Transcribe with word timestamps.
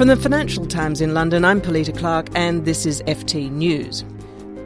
From 0.00 0.08
the 0.08 0.16
Financial 0.16 0.64
Times 0.64 1.02
in 1.02 1.12
London, 1.12 1.44
I'm 1.44 1.60
Pilita 1.60 1.94
Clark, 1.94 2.28
and 2.34 2.64
this 2.64 2.86
is 2.86 3.02
FT 3.02 3.50
News. 3.50 4.02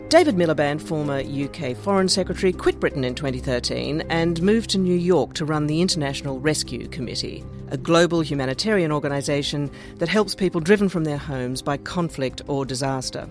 David 0.08 0.36
Miliband, 0.36 0.80
former 0.80 1.24
UK 1.24 1.76
Foreign 1.76 2.08
Secretary, 2.08 2.52
quit 2.52 2.78
Britain 2.78 3.02
in 3.02 3.16
2013 3.16 4.02
and 4.02 4.40
moved 4.40 4.70
to 4.70 4.78
New 4.78 4.94
York 4.94 5.34
to 5.34 5.44
run 5.44 5.66
the 5.66 5.82
International 5.82 6.38
Rescue 6.38 6.86
Committee, 6.86 7.44
a 7.72 7.76
global 7.76 8.20
humanitarian 8.20 8.92
organisation 8.92 9.72
that 9.96 10.08
helps 10.08 10.36
people 10.36 10.60
driven 10.60 10.88
from 10.88 11.02
their 11.02 11.18
homes 11.18 11.62
by 11.62 11.78
conflict 11.78 12.40
or 12.46 12.64
disaster. 12.64 13.28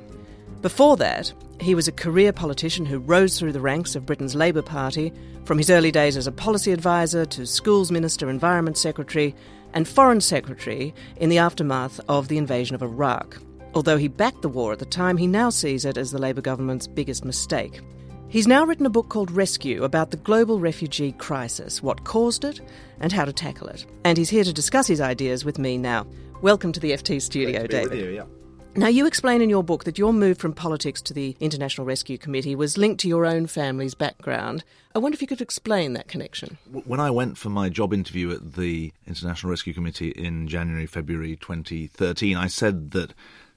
Before 0.61 0.97
that, 0.97 1.31
he 1.61 1.73
was 1.73 1.87
a 1.87 1.93
career 1.93 2.33
politician 2.33 2.85
who 2.85 2.99
rose 2.99 3.39
through 3.39 3.53
the 3.53 3.61
ranks 3.61 3.95
of 3.95 4.05
Britain's 4.05 4.35
Labour 4.35 4.61
Party, 4.61 5.13
from 5.45 5.57
his 5.57 5.69
early 5.69 5.91
days 5.91 6.17
as 6.17 6.27
a 6.27 6.33
policy 6.33 6.73
advisor 6.73 7.25
to 7.27 7.45
schools 7.45 7.91
minister, 7.91 8.29
environment 8.29 8.77
secretary, 8.77 9.33
and 9.73 9.87
foreign 9.87 10.21
secretary 10.21 10.93
in 11.17 11.29
the 11.29 11.37
aftermath 11.37 11.99
of 12.07 12.27
the 12.27 12.37
invasion 12.37 12.75
of 12.75 12.81
Iraq. 12.81 13.39
Although 13.73 13.97
he 13.97 14.07
backed 14.07 14.41
the 14.41 14.49
war 14.49 14.71
at 14.73 14.79
the 14.79 14.85
time, 14.85 15.17
he 15.17 15.27
now 15.27 15.49
sees 15.49 15.85
it 15.85 15.97
as 15.97 16.11
the 16.11 16.19
Labour 16.19 16.41
government's 16.41 16.87
biggest 16.87 17.25
mistake. 17.25 17.81
He's 18.29 18.47
now 18.47 18.65
written 18.65 18.85
a 18.85 18.89
book 18.89 19.09
called 19.09 19.31
Rescue 19.31 19.83
about 19.83 20.11
the 20.11 20.17
global 20.17 20.59
refugee 20.59 21.11
crisis, 21.11 21.83
what 21.83 22.03
caused 22.03 22.43
it, 22.43 22.61
and 22.99 23.11
how 23.11 23.25
to 23.25 23.33
tackle 23.33 23.67
it. 23.67 23.85
And 24.03 24.17
he's 24.17 24.29
here 24.29 24.43
to 24.43 24.53
discuss 24.53 24.87
his 24.87 25.01
ideas 25.01 25.45
with 25.45 25.59
me 25.59 25.77
now. 25.77 26.07
Welcome 26.41 26.71
to 26.71 26.79
the 26.79 26.91
FT 26.91 27.21
studio, 27.21 27.67
David. 27.67 27.99
You, 27.99 28.09
yeah. 28.09 28.42
Now, 28.75 28.87
you 28.87 29.05
explain 29.05 29.43
in 29.43 29.51
your 29.51 29.63
book 29.63 29.83
that 29.83 29.99
your 29.99 30.11
move 30.11 30.39
from 30.39 30.53
politics 30.53 30.99
to 31.03 31.13
the 31.13 31.37
International 31.39 31.85
Rescue 31.85 32.17
Committee 32.17 32.55
was 32.55 32.75
linked 32.75 33.01
to 33.01 33.07
your 33.07 33.23
own 33.23 33.45
family's 33.45 33.93
background. 33.93 34.63
I 34.95 34.99
wonder 34.99 35.13
if 35.13 35.21
you 35.21 35.27
could 35.27 35.41
explain 35.41 35.93
that 35.93 36.07
connection. 36.07 36.57
When 36.71 36.99
I 36.99 37.11
went 37.11 37.37
for 37.37 37.49
my 37.49 37.69
job 37.69 37.93
interview 37.93 38.31
at 38.31 38.53
the 38.53 38.91
International 39.05 39.51
Rescue 39.51 39.75
Committee 39.75 40.09
in 40.09 40.47
January, 40.47 40.87
February 40.87 41.35
2013, 41.35 42.35
I 42.35 42.47
said 42.47 42.91
that 42.91 43.13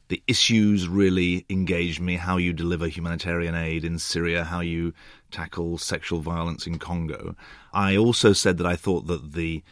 the 0.09 0.23
issues 0.27 0.87
really 0.87 1.47
engaged 1.49 1.99
me 1.99 2.17
how 2.17 2.37
you 2.37 2.53
deliver 2.53 2.87
humanitarian 2.87 3.55
aid 3.55 3.85
in 3.85 3.99
Syria, 3.99 4.45
how 4.45 4.61
you 4.61 4.93
tackle 5.31 5.79
sexual 5.79 6.21
violence 6.21 6.67
in 6.67 6.79
Congo. 6.79 7.35
I 7.73 7.97
also 7.97 8.35
said 8.35 8.59
that 8.59 8.67
I 8.67 8.77
thought 8.77 9.07
that 9.07 9.33
the 9.33 9.63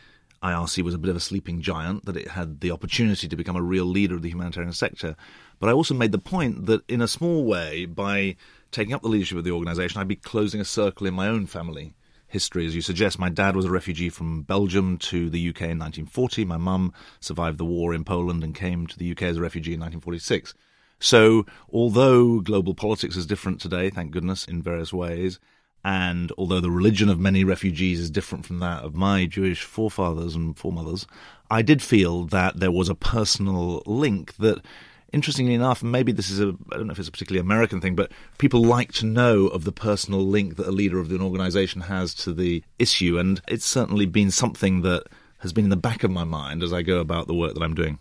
IRC 0.44 0.82
was 0.82 0.94
a 0.94 0.98
bit 0.98 1.08
of 1.08 1.16
a 1.16 1.20
sleeping 1.20 1.62
giant, 1.62 2.04
that 2.04 2.16
it 2.16 2.28
had 2.28 2.60
the 2.60 2.70
opportunity 2.70 3.26
to 3.26 3.36
become 3.36 3.56
a 3.56 3.62
real 3.62 3.86
leader 3.86 4.14
of 4.14 4.22
the 4.22 4.28
humanitarian 4.28 4.72
sector. 4.72 5.16
But 5.58 5.70
I 5.70 5.72
also 5.72 5.94
made 5.94 6.12
the 6.12 6.18
point 6.18 6.66
that, 6.66 6.82
in 6.86 7.00
a 7.00 7.08
small 7.08 7.44
way, 7.44 7.86
by 7.86 8.36
taking 8.70 8.92
up 8.92 9.02
the 9.02 9.08
leadership 9.08 9.38
of 9.38 9.44
the 9.44 9.52
organisation, 9.52 10.00
I'd 10.00 10.08
be 10.08 10.16
closing 10.16 10.60
a 10.60 10.64
circle 10.64 11.06
in 11.06 11.14
my 11.14 11.28
own 11.28 11.46
family 11.46 11.94
history. 12.26 12.66
As 12.66 12.74
you 12.74 12.82
suggest, 12.82 13.18
my 13.18 13.30
dad 13.30 13.56
was 13.56 13.64
a 13.64 13.70
refugee 13.70 14.10
from 14.10 14.42
Belgium 14.42 14.98
to 14.98 15.30
the 15.30 15.48
UK 15.48 15.62
in 15.62 15.78
1940. 15.78 16.44
My 16.44 16.58
mum 16.58 16.92
survived 17.20 17.56
the 17.56 17.64
war 17.64 17.94
in 17.94 18.04
Poland 18.04 18.44
and 18.44 18.54
came 18.54 18.86
to 18.86 18.98
the 18.98 19.10
UK 19.12 19.22
as 19.22 19.38
a 19.38 19.40
refugee 19.40 19.72
in 19.72 19.80
1946. 19.80 20.52
So, 20.98 21.46
although 21.72 22.40
global 22.40 22.74
politics 22.74 23.16
is 23.16 23.26
different 23.26 23.60
today, 23.60 23.88
thank 23.88 24.10
goodness, 24.10 24.44
in 24.44 24.62
various 24.62 24.92
ways, 24.92 25.38
and 25.84 26.32
although 26.38 26.60
the 26.60 26.70
religion 26.70 27.08
of 27.08 27.18
many 27.18 27.44
refugees 27.44 28.00
is 28.00 28.10
different 28.10 28.46
from 28.46 28.58
that 28.60 28.82
of 28.82 28.94
my 28.94 29.26
Jewish 29.26 29.62
forefathers 29.62 30.34
and 30.34 30.56
foremothers, 30.56 31.06
I 31.50 31.62
did 31.62 31.82
feel 31.82 32.24
that 32.26 32.58
there 32.58 32.72
was 32.72 32.88
a 32.88 32.94
personal 32.94 33.82
link 33.84 34.36
that 34.36 34.64
interestingly 35.12 35.54
enough, 35.54 35.82
maybe 35.82 36.10
this 36.10 36.30
is 36.30 36.40
a, 36.40 36.56
I 36.72 36.76
don't 36.76 36.86
know 36.86 36.92
if 36.92 36.98
it's 36.98 37.08
a 37.08 37.12
particularly 37.12 37.40
American 37.40 37.80
thing, 37.80 37.94
but 37.94 38.10
people 38.38 38.64
like 38.64 38.92
to 38.94 39.06
know 39.06 39.46
of 39.46 39.64
the 39.64 39.72
personal 39.72 40.26
link 40.26 40.56
that 40.56 40.66
a 40.66 40.72
leader 40.72 40.98
of 40.98 41.10
an 41.10 41.20
organization 41.20 41.82
has 41.82 42.14
to 42.14 42.32
the 42.32 42.64
issue. 42.78 43.18
And 43.18 43.40
it's 43.46 43.66
certainly 43.66 44.06
been 44.06 44.30
something 44.30 44.82
that 44.82 45.04
has 45.38 45.52
been 45.52 45.64
in 45.64 45.70
the 45.70 45.76
back 45.76 46.02
of 46.02 46.10
my 46.10 46.24
mind 46.24 46.62
as 46.62 46.72
I 46.72 46.82
go 46.82 46.98
about 46.98 47.26
the 47.26 47.34
work 47.34 47.54
that 47.54 47.62
I'm 47.62 47.74
doing. 47.74 47.98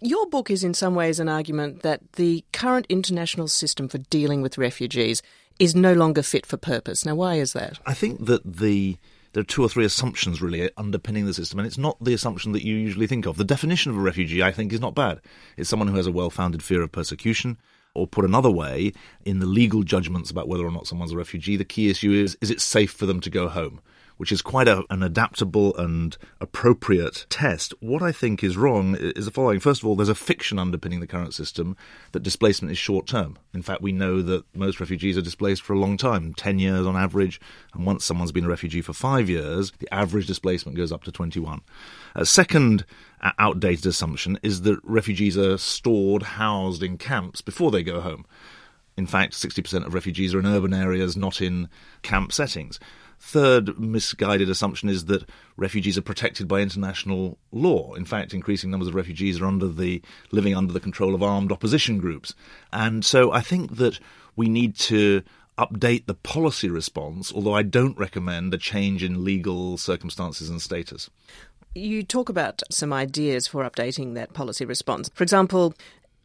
Your 0.00 0.26
book 0.26 0.50
is 0.50 0.62
in 0.62 0.74
some 0.74 0.94
ways 0.94 1.18
an 1.18 1.28
argument 1.28 1.82
that 1.82 2.12
the 2.12 2.44
current 2.52 2.86
international 2.88 3.48
system 3.48 3.88
for 3.88 3.98
dealing 3.98 4.42
with 4.42 4.58
refugees 4.58 5.22
is 5.58 5.74
no 5.74 5.92
longer 5.92 6.22
fit 6.22 6.46
for 6.46 6.56
purpose. 6.56 7.04
Now, 7.04 7.14
why 7.14 7.36
is 7.36 7.52
that? 7.52 7.78
I 7.86 7.94
think 7.94 8.26
that 8.26 8.42
the 8.44 8.96
there 9.32 9.42
are 9.42 9.44
two 9.44 9.62
or 9.62 9.68
three 9.68 9.84
assumptions 9.84 10.40
really 10.40 10.70
underpinning 10.76 11.26
the 11.26 11.34
system, 11.34 11.58
and 11.58 11.66
it's 11.66 11.78
not 11.78 12.02
the 12.02 12.14
assumption 12.14 12.52
that 12.52 12.64
you 12.64 12.74
usually 12.74 13.06
think 13.06 13.26
of. 13.26 13.36
The 13.36 13.44
definition 13.44 13.90
of 13.90 13.98
a 13.98 14.00
refugee, 14.00 14.42
I 14.42 14.52
think, 14.52 14.72
is 14.72 14.80
not 14.80 14.94
bad. 14.94 15.20
It's 15.56 15.68
someone 15.68 15.88
who 15.88 15.96
has 15.96 16.06
a 16.06 16.12
well 16.12 16.30
founded 16.30 16.62
fear 16.62 16.82
of 16.82 16.92
persecution. 16.92 17.58
Or 17.98 18.06
put 18.06 18.24
another 18.24 18.50
way, 18.50 18.92
in 19.24 19.40
the 19.40 19.46
legal 19.46 19.82
judgments 19.82 20.30
about 20.30 20.48
whether 20.48 20.64
or 20.64 20.70
not 20.70 20.86
someone's 20.86 21.12
a 21.12 21.16
refugee, 21.16 21.56
the 21.56 21.64
key 21.64 21.90
issue 21.90 22.12
is 22.12 22.36
is 22.40 22.50
it 22.50 22.60
safe 22.60 22.92
for 22.92 23.06
them 23.06 23.20
to 23.20 23.30
go 23.30 23.48
home? 23.48 23.80
which 24.18 24.32
is 24.32 24.42
quite 24.42 24.68
a, 24.68 24.84
an 24.90 25.02
adaptable 25.02 25.74
and 25.76 26.18
appropriate 26.40 27.24
test. 27.30 27.72
What 27.80 28.02
I 28.02 28.12
think 28.12 28.44
is 28.44 28.56
wrong 28.56 28.96
is 28.98 29.24
the 29.24 29.30
following. 29.30 29.60
First 29.60 29.80
of 29.80 29.88
all, 29.88 29.96
there's 29.96 30.08
a 30.08 30.14
fiction 30.14 30.58
underpinning 30.58 31.00
the 31.00 31.06
current 31.06 31.32
system 31.32 31.76
that 32.12 32.22
displacement 32.22 32.72
is 32.72 32.78
short 32.78 33.06
term. 33.06 33.38
In 33.54 33.62
fact, 33.62 33.80
we 33.80 33.92
know 33.92 34.20
that 34.22 34.44
most 34.54 34.80
refugees 34.80 35.16
are 35.16 35.22
displaced 35.22 35.62
for 35.62 35.72
a 35.72 35.78
long 35.78 35.96
time 35.96 36.34
10 36.34 36.58
years 36.58 36.86
on 36.86 36.96
average. 36.96 37.40
And 37.72 37.86
once 37.86 38.04
someone's 38.04 38.32
been 38.32 38.44
a 38.44 38.48
refugee 38.48 38.82
for 38.82 38.92
five 38.92 39.30
years, 39.30 39.72
the 39.78 39.92
average 39.94 40.26
displacement 40.26 40.76
goes 40.76 40.92
up 40.92 41.04
to 41.04 41.12
21. 41.12 41.60
A 42.18 42.26
second 42.26 42.84
uh, 43.20 43.30
outdated 43.38 43.86
assumption 43.86 44.40
is 44.42 44.62
that 44.62 44.80
refugees 44.82 45.38
are 45.38 45.56
stored, 45.56 46.24
housed 46.24 46.82
in 46.82 46.98
camps 46.98 47.40
before 47.40 47.70
they 47.70 47.84
go 47.84 48.00
home. 48.00 48.26
In 48.96 49.06
fact, 49.06 49.34
60% 49.34 49.86
of 49.86 49.94
refugees 49.94 50.34
are 50.34 50.40
in 50.40 50.46
urban 50.46 50.74
areas, 50.74 51.16
not 51.16 51.40
in 51.40 51.68
camp 52.02 52.32
settings. 52.32 52.80
Third 53.20 53.78
misguided 53.78 54.50
assumption 54.50 54.88
is 54.88 55.04
that 55.04 55.30
refugees 55.56 55.96
are 55.96 56.02
protected 56.02 56.48
by 56.48 56.60
international 56.60 57.38
law. 57.52 57.94
In 57.94 58.04
fact, 58.04 58.34
increasing 58.34 58.72
numbers 58.72 58.88
of 58.88 58.96
refugees 58.96 59.40
are 59.40 59.46
under 59.46 59.68
the 59.68 60.02
living 60.32 60.56
under 60.56 60.72
the 60.72 60.80
control 60.80 61.14
of 61.14 61.22
armed 61.22 61.52
opposition 61.52 61.98
groups. 61.98 62.34
And 62.72 63.04
so 63.04 63.30
I 63.30 63.42
think 63.42 63.76
that 63.76 64.00
we 64.34 64.48
need 64.48 64.74
to 64.76 65.22
update 65.56 66.06
the 66.06 66.14
policy 66.14 66.68
response, 66.68 67.32
although 67.32 67.54
I 67.54 67.62
don't 67.62 67.96
recommend 67.96 68.52
a 68.54 68.58
change 68.58 69.04
in 69.04 69.24
legal 69.24 69.78
circumstances 69.78 70.50
and 70.50 70.60
status. 70.60 71.10
You 71.78 72.02
talk 72.02 72.28
about 72.28 72.62
some 72.70 72.92
ideas 72.92 73.46
for 73.46 73.62
updating 73.62 74.14
that 74.14 74.32
policy 74.32 74.64
response. 74.64 75.10
For 75.14 75.22
example, 75.22 75.74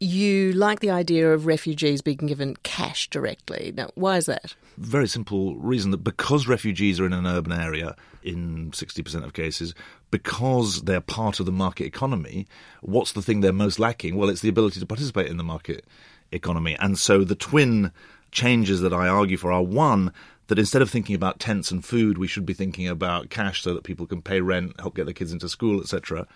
you 0.00 0.52
like 0.52 0.80
the 0.80 0.90
idea 0.90 1.32
of 1.32 1.46
refugees 1.46 2.02
being 2.02 2.26
given 2.26 2.56
cash 2.62 3.08
directly. 3.08 3.72
Now, 3.76 3.90
why 3.94 4.16
is 4.16 4.26
that? 4.26 4.54
Very 4.76 5.06
simple 5.06 5.54
reason 5.56 5.92
that 5.92 5.98
because 5.98 6.48
refugees 6.48 6.98
are 6.98 7.06
in 7.06 7.12
an 7.12 7.26
urban 7.26 7.52
area, 7.52 7.94
in 8.22 8.72
60% 8.72 9.24
of 9.24 9.32
cases, 9.32 9.74
because 10.10 10.82
they're 10.82 11.00
part 11.00 11.38
of 11.38 11.46
the 11.46 11.52
market 11.52 11.84
economy, 11.84 12.46
what's 12.82 13.12
the 13.12 13.22
thing 13.22 13.40
they're 13.40 13.52
most 13.52 13.78
lacking? 13.78 14.16
Well, 14.16 14.30
it's 14.30 14.40
the 14.40 14.48
ability 14.48 14.80
to 14.80 14.86
participate 14.86 15.28
in 15.28 15.36
the 15.36 15.44
market 15.44 15.86
economy. 16.32 16.76
And 16.80 16.98
so 16.98 17.22
the 17.22 17.36
twin 17.36 17.92
changes 18.32 18.80
that 18.80 18.92
I 18.92 19.06
argue 19.06 19.36
for 19.36 19.52
are 19.52 19.62
one, 19.62 20.12
that 20.48 20.58
instead 20.58 20.82
of 20.82 20.90
thinking 20.90 21.14
about 21.14 21.40
tents 21.40 21.70
and 21.70 21.84
food, 21.84 22.18
we 22.18 22.26
should 22.26 22.46
be 22.46 22.54
thinking 22.54 22.88
about 22.88 23.30
cash 23.30 23.62
so 23.62 23.74
that 23.74 23.84
people 23.84 24.06
can 24.06 24.22
pay 24.22 24.40
rent, 24.40 24.78
help 24.78 24.94
get 24.94 25.06
their 25.06 25.14
kids 25.14 25.32
into 25.32 25.48
school, 25.48 25.80
etc. 25.80 26.26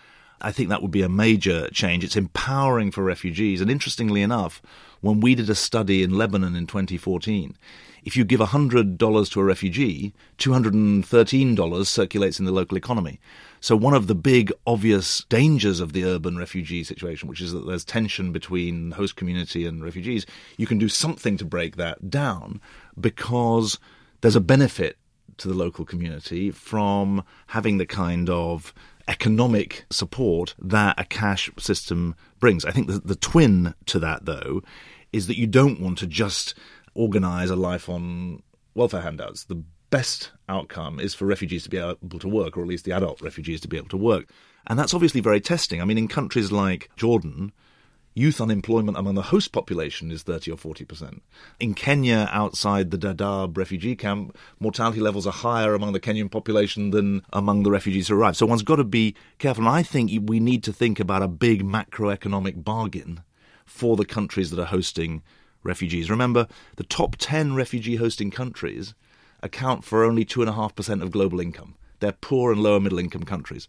I 0.41 0.51
think 0.51 0.69
that 0.69 0.81
would 0.81 0.91
be 0.91 1.01
a 1.01 1.09
major 1.09 1.69
change. 1.69 2.03
It's 2.03 2.15
empowering 2.15 2.91
for 2.91 3.03
refugees. 3.03 3.61
And 3.61 3.69
interestingly 3.69 4.21
enough, 4.21 4.61
when 5.01 5.19
we 5.19 5.35
did 5.35 5.49
a 5.49 5.55
study 5.55 6.01
in 6.01 6.17
Lebanon 6.17 6.55
in 6.55 6.65
2014, 6.65 7.57
if 8.03 8.15
you 8.15 8.23
give 8.23 8.39
$100 8.39 9.31
to 9.31 9.39
a 9.39 9.43
refugee, 9.43 10.13
$213 10.37 11.85
circulates 11.85 12.39
in 12.39 12.45
the 12.45 12.51
local 12.51 12.77
economy. 12.77 13.19
So, 13.59 13.75
one 13.75 13.93
of 13.93 14.07
the 14.07 14.15
big 14.15 14.53
obvious 14.65 15.25
dangers 15.25 15.81
of 15.81 15.91
the 15.91 16.05
urban 16.05 16.37
refugee 16.37 16.85
situation, 16.85 17.27
which 17.27 17.41
is 17.41 17.51
that 17.51 17.67
there's 17.67 17.83
tension 17.83 18.31
between 18.31 18.91
host 18.91 19.17
community 19.17 19.65
and 19.65 19.83
refugees, 19.83 20.25
you 20.57 20.65
can 20.65 20.77
do 20.77 20.87
something 20.87 21.35
to 21.37 21.45
break 21.45 21.75
that 21.75 22.09
down 22.09 22.61
because 22.99 23.77
there's 24.21 24.35
a 24.35 24.41
benefit 24.41 24.97
to 25.37 25.47
the 25.47 25.53
local 25.53 25.85
community 25.85 26.51
from 26.51 27.23
having 27.47 27.77
the 27.77 27.85
kind 27.85 28.29
of 28.29 28.73
economic 29.07 29.85
support 29.89 30.53
that 30.59 30.99
a 30.99 31.03
cash 31.03 31.49
system 31.57 32.15
brings. 32.39 32.65
I 32.65 32.71
think 32.71 32.87
the, 32.87 32.99
the 32.99 33.15
twin 33.15 33.73
to 33.87 33.99
that, 33.99 34.25
though, 34.25 34.61
is 35.11 35.27
that 35.27 35.37
you 35.37 35.47
don't 35.47 35.79
want 35.79 35.97
to 35.99 36.07
just 36.07 36.53
organise 36.93 37.49
a 37.49 37.55
life 37.55 37.89
on 37.89 38.43
welfare 38.75 39.01
handouts. 39.01 39.45
The 39.45 39.63
best 39.89 40.31
outcome 40.47 40.99
is 40.99 41.15
for 41.15 41.25
refugees 41.25 41.63
to 41.63 41.69
be 41.69 41.77
able 41.77 42.19
to 42.19 42.27
work, 42.27 42.55
or 42.55 42.61
at 42.61 42.67
least 42.67 42.85
the 42.85 42.91
adult 42.91 43.21
refugees 43.21 43.61
to 43.61 43.67
be 43.67 43.77
able 43.77 43.89
to 43.89 43.97
work. 43.97 44.29
And 44.67 44.77
that's 44.77 44.93
obviously 44.93 45.21
very 45.21 45.41
testing. 45.41 45.81
I 45.81 45.85
mean, 45.85 45.97
in 45.97 46.07
countries 46.07 46.51
like 46.51 46.91
Jordan, 46.95 47.51
youth 48.19 48.41
unemployment 48.41 48.97
among 48.97 49.15
the 49.15 49.23
host 49.23 49.51
population 49.51 50.11
is 50.11 50.23
30 50.23 50.51
or 50.51 50.57
40%. 50.57 51.21
In 51.59 51.73
Kenya, 51.73 52.27
outside 52.31 52.91
the 52.91 52.97
Dadaab 52.97 53.57
refugee 53.57 53.95
camp, 53.95 54.35
mortality 54.59 54.99
levels 54.99 55.25
are 55.25 55.33
higher 55.33 55.73
among 55.73 55.93
the 55.93 55.99
Kenyan 55.99 56.29
population 56.29 56.91
than 56.91 57.23
among 57.31 57.63
the 57.63 57.71
refugees 57.71 58.07
who 58.07 58.15
arrive. 58.15 58.35
So 58.35 58.45
one's 58.45 58.63
got 58.63 58.75
to 58.75 58.83
be 58.83 59.15
careful. 59.37 59.65
And 59.65 59.73
I 59.73 59.83
think 59.83 60.11
we 60.29 60.39
need 60.39 60.63
to 60.63 60.73
think 60.73 60.99
about 60.99 61.23
a 61.23 61.27
big 61.27 61.63
macroeconomic 61.63 62.63
bargain 62.63 63.23
for 63.65 63.95
the 63.95 64.05
countries 64.05 64.49
that 64.51 64.59
are 64.59 64.65
hosting 64.65 65.21
refugees. 65.63 66.09
Remember, 66.09 66.47
the 66.75 66.83
top 66.83 67.15
10 67.17 67.55
refugee 67.55 67.95
hosting 67.97 68.31
countries 68.31 68.93
account 69.41 69.83
for 69.83 70.03
only 70.03 70.25
2.5% 70.25 71.01
of 71.01 71.11
global 71.11 71.39
income. 71.39 71.75
They're 71.99 72.11
poor 72.11 72.51
and 72.51 72.61
lower 72.61 72.79
middle 72.79 72.99
income 72.99 73.23
countries. 73.23 73.67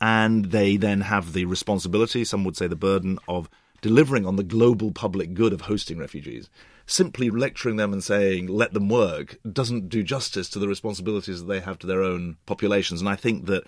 And 0.00 0.46
they 0.46 0.76
then 0.76 1.00
have 1.02 1.32
the 1.32 1.44
responsibility, 1.44 2.24
some 2.24 2.44
would 2.44 2.56
say 2.56 2.68
the 2.68 2.76
burden, 2.76 3.18
of 3.26 3.48
delivering 3.80 4.26
on 4.26 4.36
the 4.36 4.42
global 4.42 4.90
public 4.92 5.34
good 5.34 5.52
of 5.52 5.62
hosting 5.62 5.98
refugees. 5.98 6.48
Simply 6.86 7.30
lecturing 7.30 7.76
them 7.76 7.92
and 7.92 8.02
saying, 8.02 8.46
let 8.46 8.72
them 8.72 8.88
work, 8.88 9.38
doesn't 9.50 9.88
do 9.88 10.02
justice 10.02 10.48
to 10.50 10.58
the 10.58 10.68
responsibilities 10.68 11.40
that 11.40 11.52
they 11.52 11.60
have 11.60 11.78
to 11.80 11.86
their 11.86 12.02
own 12.02 12.36
populations. 12.46 13.00
And 13.00 13.08
I 13.08 13.16
think 13.16 13.46
that 13.46 13.64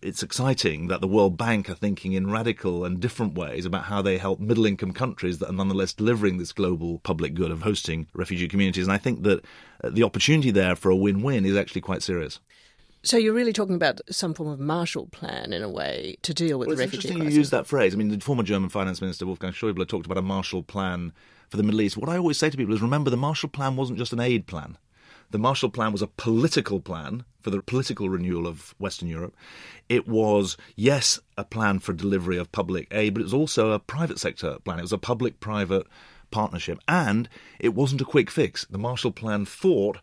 it's 0.00 0.22
exciting 0.22 0.88
that 0.88 1.00
the 1.00 1.08
World 1.08 1.36
Bank 1.36 1.68
are 1.68 1.74
thinking 1.74 2.12
in 2.12 2.30
radical 2.30 2.84
and 2.84 3.00
different 3.00 3.34
ways 3.34 3.64
about 3.64 3.84
how 3.84 4.00
they 4.00 4.18
help 4.18 4.38
middle 4.38 4.66
income 4.66 4.92
countries 4.92 5.38
that 5.38 5.50
are 5.50 5.52
nonetheless 5.52 5.92
delivering 5.92 6.38
this 6.38 6.52
global 6.52 7.00
public 7.00 7.34
good 7.34 7.50
of 7.50 7.62
hosting 7.62 8.06
refugee 8.12 8.48
communities. 8.48 8.86
And 8.86 8.92
I 8.92 8.98
think 8.98 9.22
that 9.24 9.44
uh, 9.82 9.90
the 9.90 10.04
opportunity 10.04 10.50
there 10.50 10.76
for 10.76 10.90
a 10.90 10.96
win 10.96 11.22
win 11.22 11.44
is 11.44 11.56
actually 11.56 11.80
quite 11.80 12.02
serious. 12.02 12.38
So 13.02 13.16
you're 13.16 13.34
really 13.34 13.52
talking 13.52 13.74
about 13.74 14.00
some 14.10 14.34
form 14.34 14.48
of 14.48 14.58
Marshall 14.58 15.06
Plan 15.06 15.52
in 15.52 15.62
a 15.62 15.68
way 15.68 16.16
to 16.22 16.34
deal 16.34 16.58
with 16.58 16.68
well, 16.68 16.76
the 16.76 16.82
refugee 16.82 17.08
crisis. 17.08 17.10
interesting 17.12 17.32
you 17.32 17.38
use 17.38 17.50
that 17.50 17.66
phrase. 17.66 17.94
I 17.94 17.96
mean, 17.96 18.08
the 18.08 18.18
former 18.18 18.42
German 18.42 18.68
Finance 18.70 19.00
Minister 19.00 19.24
Wolfgang 19.24 19.52
Schäuble 19.52 19.86
talked 19.86 20.06
about 20.06 20.18
a 20.18 20.22
Marshall 20.22 20.62
Plan 20.62 21.12
for 21.48 21.56
the 21.56 21.62
Middle 21.62 21.80
East. 21.80 21.96
What 21.96 22.08
I 22.08 22.18
always 22.18 22.38
say 22.38 22.50
to 22.50 22.56
people 22.56 22.74
is 22.74 22.82
remember 22.82 23.10
the 23.10 23.16
Marshall 23.16 23.48
Plan 23.50 23.76
wasn't 23.76 23.98
just 23.98 24.12
an 24.12 24.20
aid 24.20 24.46
plan. 24.46 24.76
The 25.30 25.38
Marshall 25.38 25.70
Plan 25.70 25.92
was 25.92 26.02
a 26.02 26.06
political 26.06 26.80
plan 26.80 27.24
for 27.40 27.50
the 27.50 27.62
political 27.62 28.08
renewal 28.08 28.46
of 28.46 28.74
Western 28.78 29.08
Europe. 29.08 29.36
It 29.88 30.08
was, 30.08 30.56
yes, 30.74 31.20
a 31.36 31.44
plan 31.44 31.80
for 31.80 31.92
delivery 31.92 32.38
of 32.38 32.50
public 32.50 32.88
aid, 32.90 33.14
but 33.14 33.20
it 33.20 33.24
was 33.24 33.34
also 33.34 33.72
a 33.72 33.78
private 33.78 34.18
sector 34.18 34.58
plan. 34.64 34.78
It 34.78 34.82
was 34.82 34.92
a 34.92 34.98
public 34.98 35.38
private 35.38 35.86
partnership. 36.30 36.78
And 36.88 37.28
it 37.58 37.74
wasn't 37.74 38.00
a 38.00 38.06
quick 38.06 38.30
fix. 38.30 38.64
The 38.66 38.78
Marshall 38.78 39.12
Plan 39.12 39.44
thought 39.44 39.98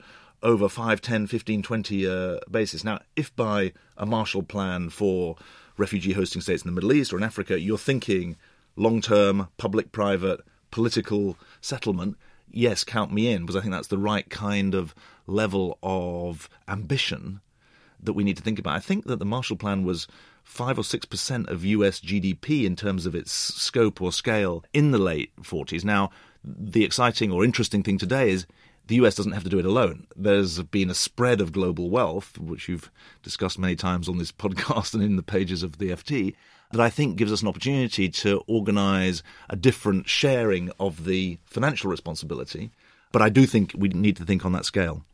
over 0.46 0.70
5, 0.70 1.02
10, 1.02 1.28
15, 1.28 1.64
20 1.64 1.96
uh, 1.96 2.10
year 2.10 2.40
basis. 2.50 2.84
Now, 2.84 3.00
if 3.16 3.36
by 3.36 3.74
a 3.98 4.06
Marshall 4.06 4.44
Plan 4.44 4.90
for 4.90 5.36
refugee 5.76 6.14
hosting 6.14 6.42
states 6.42 6.64
in 6.64 6.70
the 6.70 6.76
Middle 6.76 6.94
East 6.94 7.12
or 7.12 7.18
in 7.18 7.24
Africa, 7.24 7.60
you're 7.60 7.80
thinking 7.80 8.38
long 8.76 9.02
term, 9.02 9.48
public 9.58 9.92
private, 9.92 10.42
political 10.70 11.38
settlement, 11.62 12.16
yes, 12.52 12.84
count 12.84 13.12
me 13.12 13.32
in, 13.32 13.42
because 13.42 13.56
I 13.56 13.62
think 13.62 13.74
that's 13.74 13.88
the 13.88 13.98
right 13.98 14.30
kind 14.30 14.76
of 14.76 14.94
level 15.26 15.80
of 15.82 16.48
ambition 16.68 17.42
that 18.00 18.14
we 18.14 18.24
need 18.24 18.38
to 18.38 18.44
think 18.44 18.60
about. 18.60 18.76
I 18.76 18.80
think 18.80 19.06
that 19.06 19.18
the 19.18 19.26
Marshall 19.26 19.58
Plan 19.58 19.84
was 19.84 20.08
five 20.44 20.78
or 20.78 20.84
six 20.84 21.06
percent 21.06 21.50
of 21.50 21.66
US 21.66 22.00
GDP 22.00 22.66
in 22.66 22.76
terms 22.76 23.08
of 23.08 23.16
its 23.16 23.32
scope 23.32 24.00
or 24.00 24.12
scale 24.12 24.64
in 24.74 24.92
the 24.92 25.00
late 25.00 25.36
40s. 25.42 25.84
Now, 25.84 26.12
the 26.44 26.86
exciting 26.86 27.32
or 27.32 27.44
interesting 27.44 27.82
thing 27.82 27.98
today 27.98 28.30
is 28.30 28.46
the 28.88 28.96
US 28.96 29.16
doesn't 29.16 29.32
have 29.32 29.44
to 29.44 29.50
do 29.50 29.60
it 29.60 29.66
alone. 29.66 30.08
There's 30.16 30.62
been 30.64 30.90
a 30.90 30.96
spread 30.96 31.42
of 31.42 31.52
global 31.52 31.90
wealth, 31.90 32.38
which 32.38 32.68
you've 32.68 32.92
discussed 33.24 33.60
many 33.60 33.76
times 33.76 34.08
on 34.08 34.18
this 34.18 34.32
podcast 34.44 34.94
and 34.94 35.04
in 35.04 35.16
the 35.16 35.24
pages 35.24 35.64
of 35.64 35.78
the 35.78 35.90
FT, 35.90 36.36
that 36.72 36.82
I 36.82 36.90
think 36.90 37.18
gives 37.18 37.32
us 37.32 37.42
an 37.42 37.48
opportunity 37.48 38.10
to 38.10 38.44
organise 38.48 39.24
a 39.50 39.56
different 39.56 40.10
sharing 40.10 40.72
of 40.80 41.06
the 41.06 41.38
financial 41.46 41.90
responsibility. 41.90 42.72
But 43.12 43.22
I 43.22 43.30
do 43.30 43.46
think 43.46 43.74
we 43.78 43.90
need 43.90 44.18
to 44.18 44.26
think 44.26 44.46
on 44.46 44.52
that 44.54 44.66
scale. 44.66 45.06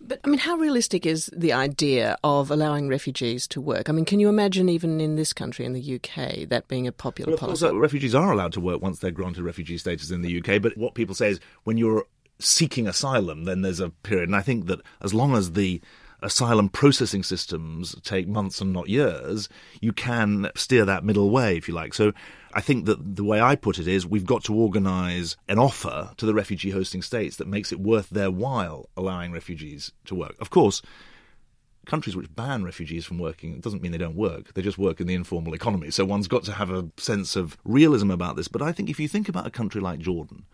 But 0.00 0.20
I 0.24 0.28
mean, 0.28 0.38
how 0.38 0.56
realistic 0.56 1.06
is 1.06 1.30
the 1.36 1.52
idea 1.52 2.16
of 2.22 2.50
allowing 2.50 2.88
refugees 2.88 3.46
to 3.48 3.60
work? 3.60 3.88
I 3.88 3.92
mean, 3.92 4.04
can 4.04 4.20
you 4.20 4.28
imagine 4.28 4.68
even 4.68 5.00
in 5.00 5.16
this 5.16 5.32
country, 5.32 5.64
in 5.64 5.72
the 5.72 5.94
UK, 5.94 6.48
that 6.48 6.68
being 6.68 6.86
a 6.86 6.92
popular 6.92 7.32
well, 7.32 7.38
policy? 7.38 7.62
Course, 7.62 7.72
uh, 7.72 7.78
refugees 7.78 8.14
are 8.14 8.32
allowed 8.32 8.52
to 8.54 8.60
work 8.60 8.82
once 8.82 8.98
they're 8.98 9.10
granted 9.10 9.42
refugee 9.44 9.78
status 9.78 10.10
in 10.10 10.22
the 10.22 10.38
UK. 10.38 10.60
But 10.60 10.76
what 10.76 10.94
people 10.94 11.14
say 11.14 11.30
is 11.30 11.40
when 11.64 11.76
you're 11.76 12.06
seeking 12.38 12.86
asylum, 12.86 13.44
then 13.44 13.62
there's 13.62 13.80
a 13.80 13.90
period. 13.90 14.28
And 14.28 14.36
I 14.36 14.42
think 14.42 14.66
that 14.66 14.80
as 15.00 15.14
long 15.14 15.34
as 15.34 15.52
the 15.52 15.80
asylum 16.22 16.68
processing 16.70 17.22
systems 17.22 17.94
take 18.02 18.26
months 18.26 18.60
and 18.60 18.72
not 18.72 18.88
years, 18.88 19.48
you 19.80 19.92
can 19.92 20.50
steer 20.56 20.84
that 20.84 21.04
middle 21.04 21.30
way, 21.30 21.56
if 21.56 21.68
you 21.68 21.74
like. 21.74 21.94
So 21.94 22.12
I 22.54 22.60
think 22.60 22.86
that 22.86 23.16
the 23.16 23.24
way 23.24 23.40
I 23.40 23.56
put 23.56 23.78
it 23.78 23.86
is 23.86 24.06
we've 24.06 24.24
got 24.24 24.44
to 24.44 24.54
organise 24.54 25.36
an 25.48 25.58
offer 25.58 26.10
to 26.16 26.26
the 26.26 26.34
refugee 26.34 26.70
hosting 26.70 27.02
states 27.02 27.36
that 27.36 27.46
makes 27.46 27.72
it 27.72 27.80
worth 27.80 28.10
their 28.10 28.30
while 28.30 28.88
allowing 28.96 29.32
refugees 29.32 29.92
to 30.06 30.14
work. 30.14 30.34
Of 30.40 30.50
course, 30.50 30.80
countries 31.84 32.16
which 32.16 32.34
ban 32.34 32.64
refugees 32.64 33.04
from 33.04 33.18
working 33.18 33.60
doesn't 33.60 33.82
mean 33.82 33.92
they 33.92 33.98
don't 33.98 34.16
work. 34.16 34.54
They 34.54 34.62
just 34.62 34.78
work 34.78 35.00
in 35.00 35.06
the 35.06 35.14
informal 35.14 35.52
economy. 35.52 35.90
So 35.90 36.04
one's 36.04 36.28
got 36.28 36.44
to 36.44 36.52
have 36.52 36.70
a 36.70 36.88
sense 36.96 37.36
of 37.36 37.58
realism 37.64 38.10
about 38.10 38.36
this. 38.36 38.48
But 38.48 38.62
I 38.62 38.72
think 38.72 38.88
if 38.88 38.98
you 38.98 39.08
think 39.08 39.28
about 39.28 39.46
a 39.46 39.50
country 39.50 39.80
like 39.80 39.98
Jordan, 39.98 40.46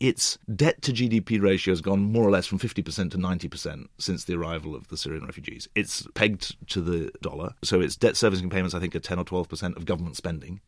its 0.00 0.38
debt 0.54 0.82
to 0.82 0.92
GDP 0.92 1.40
ratio 1.40 1.72
has 1.72 1.80
gone 1.80 2.00
more 2.00 2.26
or 2.26 2.30
less 2.30 2.46
from 2.46 2.58
50% 2.58 3.10
to 3.10 3.18
90% 3.18 3.86
since 3.98 4.24
the 4.24 4.36
arrival 4.36 4.74
of 4.74 4.88
the 4.88 4.96
Syrian 4.96 5.24
refugees. 5.24 5.68
It's 5.74 6.06
pegged 6.14 6.56
to 6.70 6.80
the 6.80 7.10
dollar, 7.22 7.54
so 7.62 7.80
its 7.80 7.96
debt 7.96 8.16
servicing 8.16 8.50
payments, 8.50 8.74
I 8.74 8.80
think, 8.80 8.94
are 8.94 9.00
10 9.00 9.18
or 9.18 9.24
12% 9.24 9.76
of 9.76 9.86
government 9.86 10.16
spending. 10.16 10.60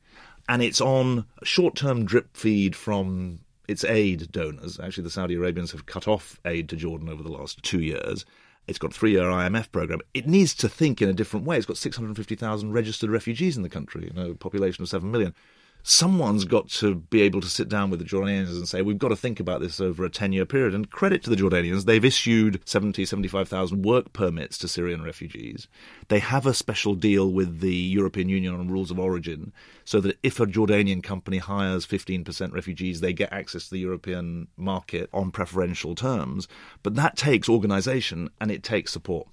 And 0.48 0.62
it's 0.62 0.80
on 0.80 1.26
short 1.42 1.74
term 1.74 2.04
drip 2.04 2.36
feed 2.36 2.76
from 2.76 3.40
its 3.68 3.84
aid 3.84 4.30
donors. 4.30 4.78
Actually, 4.78 5.04
the 5.04 5.10
Saudi 5.10 5.34
Arabians 5.34 5.72
have 5.72 5.86
cut 5.86 6.06
off 6.06 6.38
aid 6.44 6.68
to 6.68 6.76
Jordan 6.76 7.08
over 7.08 7.22
the 7.22 7.32
last 7.32 7.62
two 7.62 7.80
years. 7.80 8.24
It's 8.66 8.78
got 8.78 8.90
a 8.90 8.94
three 8.94 9.12
year 9.12 9.24
IMF 9.24 9.70
program. 9.70 10.00
It 10.14 10.26
needs 10.26 10.54
to 10.56 10.68
think 10.68 11.00
in 11.00 11.08
a 11.08 11.12
different 11.12 11.46
way. 11.46 11.56
It's 11.56 11.66
got 11.66 11.76
650,000 11.76 12.72
registered 12.72 13.10
refugees 13.10 13.56
in 13.56 13.62
the 13.62 13.68
country, 13.68 14.04
you 14.04 14.12
know, 14.12 14.30
a 14.30 14.34
population 14.34 14.82
of 14.82 14.88
7 14.88 15.08
million 15.10 15.34
someone's 15.88 16.44
got 16.44 16.68
to 16.68 16.96
be 16.96 17.22
able 17.22 17.40
to 17.40 17.48
sit 17.48 17.68
down 17.68 17.90
with 17.90 18.00
the 18.00 18.04
Jordanians 18.04 18.48
and 18.48 18.66
say, 18.66 18.82
we've 18.82 18.98
got 18.98 19.10
to 19.10 19.16
think 19.16 19.38
about 19.38 19.60
this 19.60 19.80
over 19.80 20.04
a 20.04 20.10
10 20.10 20.32
year 20.32 20.44
period. 20.44 20.74
And 20.74 20.90
credit 20.90 21.22
to 21.22 21.30
the 21.30 21.36
Jordanians, 21.36 21.84
they've 21.84 22.04
issued 22.04 22.60
70, 22.64 23.06
75,000 23.06 23.84
work 23.84 24.12
permits 24.12 24.58
to 24.58 24.68
Syrian 24.68 25.04
refugees. 25.04 25.68
They 26.08 26.18
have 26.18 26.44
a 26.44 26.54
special 26.54 26.96
deal 26.96 27.30
with 27.30 27.60
the 27.60 27.72
European 27.72 28.28
Union 28.28 28.54
on 28.54 28.68
rules 28.68 28.90
of 28.90 28.98
origin 28.98 29.52
so 29.84 30.00
that 30.00 30.18
if 30.24 30.40
a 30.40 30.46
Jordanian 30.46 31.04
company 31.04 31.38
hires 31.38 31.86
15% 31.86 32.52
refugees, 32.52 33.00
they 33.00 33.12
get 33.12 33.32
access 33.32 33.66
to 33.66 33.70
the 33.70 33.80
European 33.80 34.48
market 34.56 35.08
on 35.12 35.30
preferential 35.30 35.94
terms. 35.94 36.48
But 36.82 36.96
that 36.96 37.16
takes 37.16 37.48
organisation 37.48 38.30
and 38.40 38.50
it 38.50 38.64
takes 38.64 38.92
support. 38.92 39.28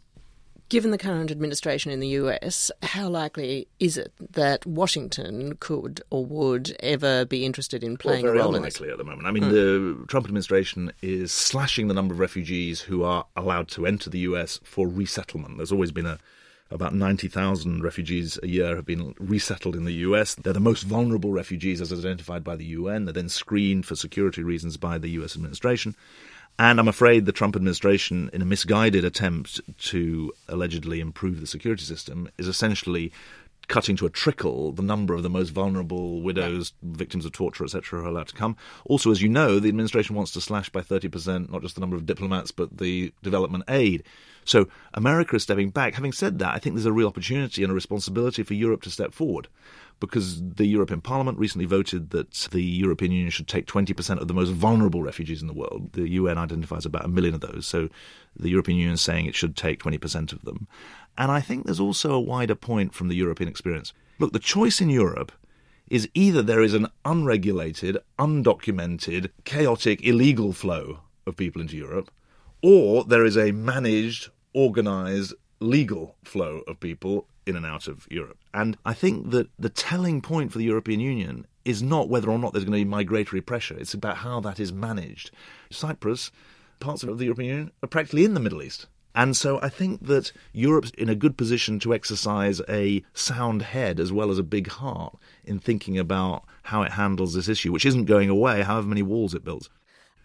Given 0.73 0.89
the 0.89 0.97
current 0.97 1.29
administration 1.29 1.91
in 1.91 1.99
the 1.99 2.07
US, 2.07 2.71
how 2.81 3.07
likely 3.07 3.67
is 3.79 3.95
it 3.95 4.11
that 4.31 4.65
Washington 4.65 5.55
could 5.59 6.01
or 6.09 6.25
would 6.25 6.75
ever 6.79 7.25
be 7.25 7.45
interested 7.45 7.83
in 7.83 7.95
playing 7.95 8.25
well, 8.25 8.33
a 8.33 8.37
role 8.37 8.55
unlikely 8.55 8.87
in 8.87 8.87
this? 8.87 8.93
at 8.93 8.97
the 8.97 9.03
moment. 9.03 9.27
I 9.27 9.31
mean, 9.31 9.43
mm. 9.43 9.51
the 9.51 10.07
Trump 10.07 10.25
administration 10.25 10.91
is 11.03 11.31
slashing 11.31 11.89
the 11.89 11.93
number 11.93 12.15
of 12.15 12.19
refugees 12.19 12.81
who 12.81 13.03
are 13.03 13.27
allowed 13.35 13.67
to 13.67 13.85
enter 13.85 14.09
the 14.09 14.17
US 14.21 14.59
for 14.63 14.87
resettlement. 14.87 15.57
There's 15.57 15.71
always 15.71 15.91
been 15.91 16.07
a 16.07 16.17
about 16.71 16.95
90,000 16.95 17.83
refugees 17.83 18.39
a 18.41 18.47
year 18.47 18.75
have 18.75 18.85
been 18.85 19.13
resettled 19.19 19.75
in 19.75 19.85
the 19.85 19.93
US. 20.07 20.33
They're 20.33 20.53
the 20.53 20.59
most 20.59 20.83
vulnerable 20.83 21.31
refugees 21.31 21.81
as 21.81 21.93
identified 21.93 22.43
by 22.43 22.55
the 22.55 22.65
UN. 22.65 23.05
They're 23.05 23.13
then 23.13 23.29
screened 23.29 23.85
for 23.85 23.95
security 23.95 24.41
reasons 24.41 24.77
by 24.77 24.97
the 24.97 25.09
US 25.09 25.35
administration. 25.35 25.95
And 26.59 26.79
I'm 26.79 26.87
afraid 26.87 27.25
the 27.25 27.31
Trump 27.31 27.55
administration, 27.55 28.29
in 28.31 28.41
a 28.41 28.45
misguided 28.45 29.03
attempt 29.03 29.59
to 29.89 30.31
allegedly 30.47 30.99
improve 30.99 31.41
the 31.41 31.47
security 31.47 31.83
system, 31.83 32.29
is 32.37 32.47
essentially 32.47 33.11
cutting 33.67 33.95
to 33.95 34.05
a 34.05 34.09
trickle 34.09 34.71
the 34.71 34.83
number 34.83 35.13
of 35.13 35.23
the 35.23 35.29
most 35.29 35.49
vulnerable 35.49 36.21
widows, 36.21 36.73
victims 36.83 37.25
of 37.25 37.31
torture, 37.31 37.63
etc., 37.63 37.99
who 37.99 38.05
are 38.05 38.09
allowed 38.09 38.27
to 38.27 38.35
come. 38.35 38.55
Also, 38.85 39.09
as 39.09 39.21
you 39.21 39.29
know, 39.29 39.59
the 39.59 39.69
administration 39.69 40.15
wants 40.15 40.31
to 40.31 40.41
slash 40.41 40.69
by 40.69 40.81
30% 40.81 41.49
not 41.49 41.61
just 41.61 41.75
the 41.75 41.81
number 41.81 41.95
of 41.95 42.05
diplomats, 42.05 42.51
but 42.51 42.77
the 42.77 43.11
development 43.23 43.63
aid. 43.67 44.03
So 44.45 44.67
America 44.93 45.37
is 45.37 45.43
stepping 45.43 45.69
back. 45.69 45.95
Having 45.95 46.11
said 46.11 46.39
that, 46.39 46.53
I 46.53 46.59
think 46.59 46.75
there's 46.75 46.85
a 46.85 46.91
real 46.91 47.07
opportunity 47.07 47.63
and 47.63 47.71
a 47.71 47.75
responsibility 47.75 48.43
for 48.43 48.53
Europe 48.53 48.81
to 48.83 48.91
step 48.91 49.13
forward 49.13 49.47
because 49.99 50.41
the 50.41 50.65
European 50.65 51.01
Parliament 51.01 51.37
recently 51.37 51.65
voted 51.65 52.09
that 52.11 52.31
the 52.51 52.63
European 52.63 53.11
Union 53.11 53.29
should 53.29 53.47
take 53.47 53.65
20% 53.67 54.19
of 54.19 54.27
the 54.27 54.33
most 54.33 54.49
vulnerable 54.49 55.01
refugees 55.01 55.41
in 55.41 55.47
the 55.47 55.53
world. 55.53 55.93
The 55.93 56.09
UN 56.09 56.37
identifies 56.37 56.85
about 56.85 57.05
a 57.05 57.09
million 57.09 57.33
of 57.33 57.41
those, 57.41 57.65
so 57.65 57.89
the 58.35 58.49
European 58.49 58.77
Union 58.77 58.95
is 58.95 59.01
saying 59.01 59.25
it 59.25 59.35
should 59.35 59.55
take 59.55 59.81
20% 59.81 60.33
of 60.33 60.43
them. 60.43 60.67
And 61.17 61.31
I 61.31 61.41
think 61.41 61.65
there's 61.65 61.79
also 61.79 62.13
a 62.13 62.19
wider 62.19 62.55
point 62.55 62.93
from 62.93 63.07
the 63.07 63.15
European 63.15 63.49
experience. 63.49 63.93
Look, 64.19 64.33
the 64.33 64.39
choice 64.39 64.81
in 64.81 64.89
Europe 64.89 65.31
is 65.89 66.09
either 66.13 66.41
there 66.41 66.63
is 66.63 66.73
an 66.73 66.87
unregulated, 67.05 67.97
undocumented, 68.17 69.29
chaotic, 69.43 70.03
illegal 70.05 70.53
flow 70.53 70.99
of 71.25 71.37
people 71.37 71.61
into 71.61 71.77
Europe, 71.77 72.09
or 72.61 73.03
there 73.03 73.25
is 73.25 73.37
a 73.37 73.51
managed, 73.51 74.29
organized, 74.53 75.33
legal 75.59 76.15
flow 76.23 76.61
of 76.67 76.79
people 76.79 77.27
in 77.45 77.55
and 77.55 77.65
out 77.65 77.87
of 77.87 78.07
Europe. 78.09 78.37
And 78.53 78.77
I 78.85 78.93
think 78.93 79.31
that 79.31 79.49
the 79.57 79.69
telling 79.69 80.21
point 80.21 80.51
for 80.51 80.57
the 80.57 80.65
European 80.65 80.99
Union 80.99 81.45
is 81.65 81.81
not 81.81 82.09
whether 82.09 82.29
or 82.29 82.39
not 82.39 82.53
there's 82.53 82.65
going 82.65 82.77
to 82.77 82.85
be 82.85 82.89
migratory 82.89 83.41
pressure, 83.41 83.77
it's 83.77 83.93
about 83.93 84.17
how 84.17 84.39
that 84.41 84.59
is 84.59 84.73
managed. 84.73 85.31
Cyprus, 85.69 86.31
parts 86.79 87.03
of 87.03 87.17
the 87.17 87.25
European 87.25 87.49
Union, 87.49 87.71
are 87.81 87.87
practically 87.87 88.25
in 88.25 88.33
the 88.33 88.39
Middle 88.39 88.61
East. 88.61 88.87
And 89.15 89.37
so 89.37 89.59
I 89.61 89.69
think 89.69 90.07
that 90.07 90.31
Europe's 90.53 90.89
in 90.97 91.07
a 91.07 91.15
good 91.15 91.37
position 91.37 91.79
to 91.79 91.93
exercise 91.93 92.61
a 92.67 93.03
sound 93.13 93.61
head 93.61 93.99
as 93.99 94.11
well 94.11 94.31
as 94.31 94.39
a 94.39 94.43
big 94.43 94.67
heart 94.67 95.15
in 95.45 95.59
thinking 95.59 95.99
about 95.99 96.45
how 96.63 96.81
it 96.81 96.93
handles 96.93 97.33
this 97.33 97.47
issue, 97.47 97.71
which 97.71 97.85
isn't 97.85 98.05
going 98.05 98.29
away, 98.29 98.63
however 98.63 98.87
many 98.87 99.03
walls 99.03 99.35
it 99.35 99.45
builds. 99.45 99.69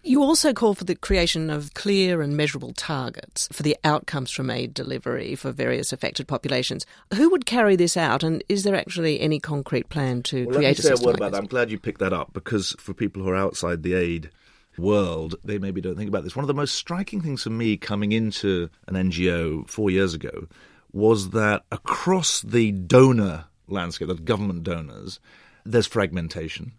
You 0.05 0.23
also 0.23 0.53
call 0.53 0.75
for 0.75 0.85
the 0.85 0.95
creation 0.95 1.51
of 1.51 1.75
clear 1.75 2.23
and 2.23 2.37
measurable 2.37 2.73
targets 2.73 3.49
for 3.53 3.63
the 3.63 3.77
outcomes 3.83 4.31
from 4.31 4.49
aid 4.49 4.73
delivery 4.73 5.35
for 5.35 5.51
various 5.51 5.93
affected 5.93 6.29
populations. 6.29 6.87
Who 7.15 7.31
would 7.31 7.47
carry 7.47 7.75
this 7.75 7.97
out, 7.97 8.23
and 8.23 8.45
is 8.49 8.63
there 8.63 8.77
actually 8.77 9.21
any 9.21 9.41
concrete 9.41 9.89
plan 9.89 10.23
to 10.25 10.47
well, 10.47 10.57
create 10.57 10.79
let 10.79 10.79
me 10.79 10.83
say 10.83 10.91
a 10.91 10.95
a 10.95 10.97
word 10.97 11.07
like 11.07 11.17
about 11.17 11.31
this? 11.31 11.33
that. 11.33 11.43
I'm 11.43 11.49
glad 11.49 11.71
you 11.71 11.79
picked 11.79 11.99
that 11.99 12.13
up 12.13 12.33
because 12.33 12.77
for 12.79 12.95
people 12.95 13.23
who 13.23 13.29
are 13.29 13.37
outside 13.37 13.83
the 13.83 13.95
aid 13.95 14.31
world, 14.79 15.35
they 15.43 15.59
maybe 15.59 15.81
don't 15.81 15.97
think 15.97 16.09
about 16.09 16.23
this. 16.23 16.37
One 16.37 16.45
of 16.45 16.49
the 16.49 16.55
most 16.55 16.77
striking 16.77 17.21
things 17.21 17.43
for 17.43 17.51
me 17.51 17.77
coming 17.77 18.13
into 18.13 18.71
an 18.87 18.95
NGO 18.95 19.69
four 19.69 19.91
years 19.91 20.15
ago 20.15 20.47
was 20.93 21.31
that 21.31 21.65
across 21.73 22.41
the 22.43 22.71
donor 22.71 23.47
landscape, 23.67 24.09
the 24.09 24.15
government 24.15 24.63
donors, 24.63 25.19
there's 25.65 25.87
fragmentation. 25.87 26.73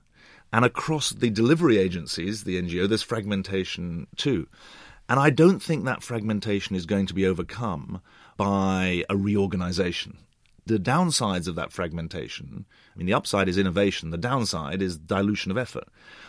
And 0.52 0.66
across 0.66 1.12
the 1.12 1.30
delivery 1.30 1.78
agencies, 1.78 2.44
the 2.44 2.62
NGO, 2.62 2.88
there's 2.88 3.04
fragmentation 3.04 4.08
too. 4.16 4.48
And 5.08 5.20
I 5.20 5.30
don't 5.30 5.60
think 5.60 5.86
that 5.86 6.04
fragmentation 6.04 6.76
is 6.76 6.86
going 6.86 7.08
to 7.08 7.14
be 7.14 7.26
overcome 7.26 8.02
by 8.38 9.04
a 9.10 9.18
reorganization. 9.18 10.18
The 10.70 10.78
downsides 10.78 11.48
of 11.48 11.56
that 11.56 11.72
fragmentation, 11.72 12.66
I 12.94 12.98
mean, 13.00 13.08
the 13.08 13.14
upside 13.16 13.50
is 13.50 13.58
innovation, 13.58 14.12
the 14.12 14.20
downside 14.20 14.84
is 14.84 15.00
dilution 15.00 15.50
of 15.50 15.58
effort. 15.58 15.86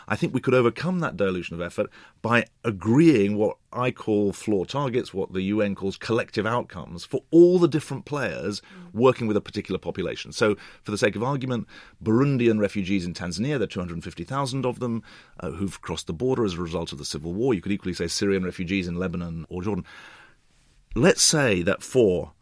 I 0.09 0.16
think 0.16 0.32
we 0.32 0.40
could 0.40 0.54
overcome 0.54 1.00
that 1.00 1.18
dilution 1.18 1.54
of 1.54 1.61
effort 1.61 1.90
by 2.23 2.47
agreeing 2.64 3.37
what 3.37 3.59
I 3.70 3.90
call 3.90 4.32
floor 4.32 4.64
targets, 4.64 5.12
what 5.12 5.35
the 5.35 5.42
UN 5.42 5.75
calls 5.75 5.99
collective 5.99 6.47
outcomes 6.47 7.04
for 7.04 7.23
all 7.30 7.59
the 7.59 7.68
different 7.68 8.06
players 8.06 8.62
working 8.94 9.26
with 9.26 9.37
a 9.37 9.42
particular 9.42 9.78
population. 9.78 10.32
So, 10.32 10.56
for 10.85 10.90
the 10.90 10.97
sake 10.97 11.16
of 11.16 11.23
argument, 11.23 11.68
Burundian 12.02 12.59
refugees 12.59 13.04
in 13.04 13.12
Tanzania, 13.12 13.59
there 13.59 13.64
are 13.64 13.66
250,000 13.66 14.64
of 14.64 14.80
them 14.80 15.02
uh, 15.40 15.50
who've 15.50 15.82
crossed 15.82 16.06
the 16.06 16.14
border 16.14 16.47
as 16.47 16.54
a 16.54 16.62
result 16.62 16.92
of 16.92 16.99
the 16.99 17.04
civil 17.04 17.35
war. 17.35 17.52
You 17.52 17.61
could 17.61 17.73
equally 17.73 17.92
say 17.92 18.06
Syrian 18.06 18.42
refugees 18.42 18.88
in 18.88 18.94
Lebanon 18.94 19.44
or 19.50 19.62
Jordan. 19.62 19.85
Let's 20.94 21.23
say 21.23 21.61
that 21.61 21.82
for 21.82 22.32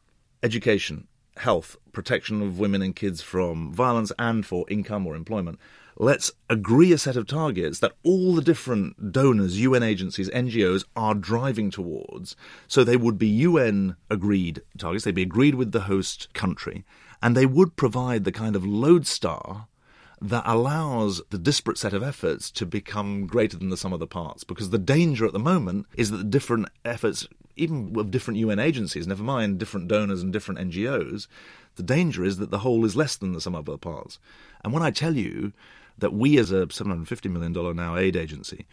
education, 0.45 1.09
health, 1.39 1.77
protection 1.93 2.43
of 2.43 2.59
women 2.59 2.83
and 2.83 2.95
kids 2.95 3.23
from 3.23 3.73
violence, 3.73 4.13
and 4.19 4.45
for 4.45 4.65
income 4.69 5.07
or 5.07 5.15
employment, 5.17 5.59
let's 5.97 6.31
agree 6.49 6.93
a 6.93 6.99
set 6.99 7.17
of 7.17 7.27
targets 7.27 7.81
that 7.81 7.93
all 8.05 8.35
the 8.35 8.43
different 8.43 9.13
donors, 9.13 9.61
UN 9.61 9.83
agencies, 9.83 10.31
NGOs 10.31 10.85
are 10.95 11.15
driving 11.15 11.71
towards. 11.71 12.37
So 12.67 12.85
they 12.85 12.97
would 12.97 13.19
be 13.19 13.29
UN 13.29 13.97
agreed 14.09 14.63
targets, 14.79 15.05
they'd 15.05 15.15
be 15.15 15.23
agreed 15.23 15.55
with 15.55 15.73
the 15.73 15.83
host 15.83 16.33
country, 16.35 16.85
and 17.23 17.37
they 17.37 17.47
would 17.47 17.77
provide 17.77 18.25
the 18.25 18.33
kind 18.33 18.55
of 18.55 18.65
lodestar 18.65 19.67
that 20.21 20.43
allows 20.47 21.23
the 21.31 21.39
disparate 21.39 21.79
set 21.79 21.93
of 21.93 22.03
efforts 22.03 22.51
to 22.51 22.67
become 22.67 23.27
greater 23.27 23.57
than 23.57 23.69
the 23.69 23.77
sum 23.77 23.93
of 23.93 24.01
the 24.01 24.07
parts. 24.07 24.45
Because 24.45 24.71
the 24.71 24.79
danger 24.79 25.27
at 25.27 25.33
the 25.33 25.39
moment 25.39 25.87
is 25.97 26.11
that 26.11 26.17
the 26.17 26.25
different 26.25 26.69
efforts, 26.85 27.27
even 27.59 27.95
of 27.99 28.11
different 28.11 28.39
UN 28.39 28.59
agencies, 28.59 29.07
never 29.07 29.23
mind 29.23 29.59
different 29.59 29.89
donors 29.89 30.23
and 30.23 30.33
different 30.33 30.61
NGOs, 30.61 31.27
the 31.77 31.83
danger 31.83 32.25
is 32.25 32.39
that 32.39 32.51
the 32.51 32.59
whole 32.59 32.85
is 32.85 32.97
less 32.97 33.17
than 33.17 33.33
the 33.33 33.41
sum 33.41 33.55
of 33.55 33.67
the 33.67 33.79
parts. 33.79 34.19
And 34.65 34.73
when 34.73 34.83
I 34.83 34.91
tell 34.91 35.17
you 35.17 35.53
that 35.99 36.13
we, 36.13 36.39
as 36.39 36.51
a 36.51 36.67
$750 36.67 37.31
million 37.31 37.77
now 37.77 37.97
aid 37.97 38.17
agency, 38.17 38.67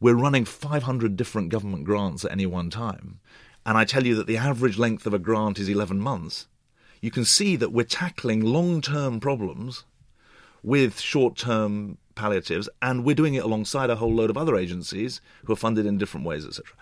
we're 0.00 0.14
running 0.14 0.44
500 0.44 1.16
different 1.16 1.48
government 1.48 1.84
grants 1.84 2.24
at 2.24 2.32
any 2.32 2.46
one 2.46 2.70
time, 2.70 3.20
and 3.66 3.76
I 3.76 3.84
tell 3.84 4.06
you 4.06 4.14
that 4.14 4.26
the 4.26 4.36
average 4.36 4.78
length 4.78 5.06
of 5.06 5.14
a 5.14 5.18
grant 5.18 5.58
is 5.58 5.68
11 5.68 6.00
months, 6.00 6.46
you 7.00 7.10
can 7.10 7.24
see 7.24 7.56
that 7.56 7.72
we're 7.72 7.84
tackling 7.84 8.40
long 8.40 8.80
term 8.80 9.20
problems 9.20 9.84
with 10.62 11.00
short 11.00 11.36
term 11.36 11.98
palliatives, 12.14 12.68
and 12.82 13.04
we're 13.04 13.14
doing 13.14 13.34
it 13.34 13.44
alongside 13.44 13.90
a 13.90 13.96
whole 13.96 14.12
load 14.12 14.30
of 14.30 14.36
other 14.36 14.56
agencies 14.56 15.20
who 15.44 15.52
are 15.52 15.56
funded 15.56 15.86
in 15.86 15.98
different 15.98 16.26
ways, 16.26 16.44
etc. 16.44 16.74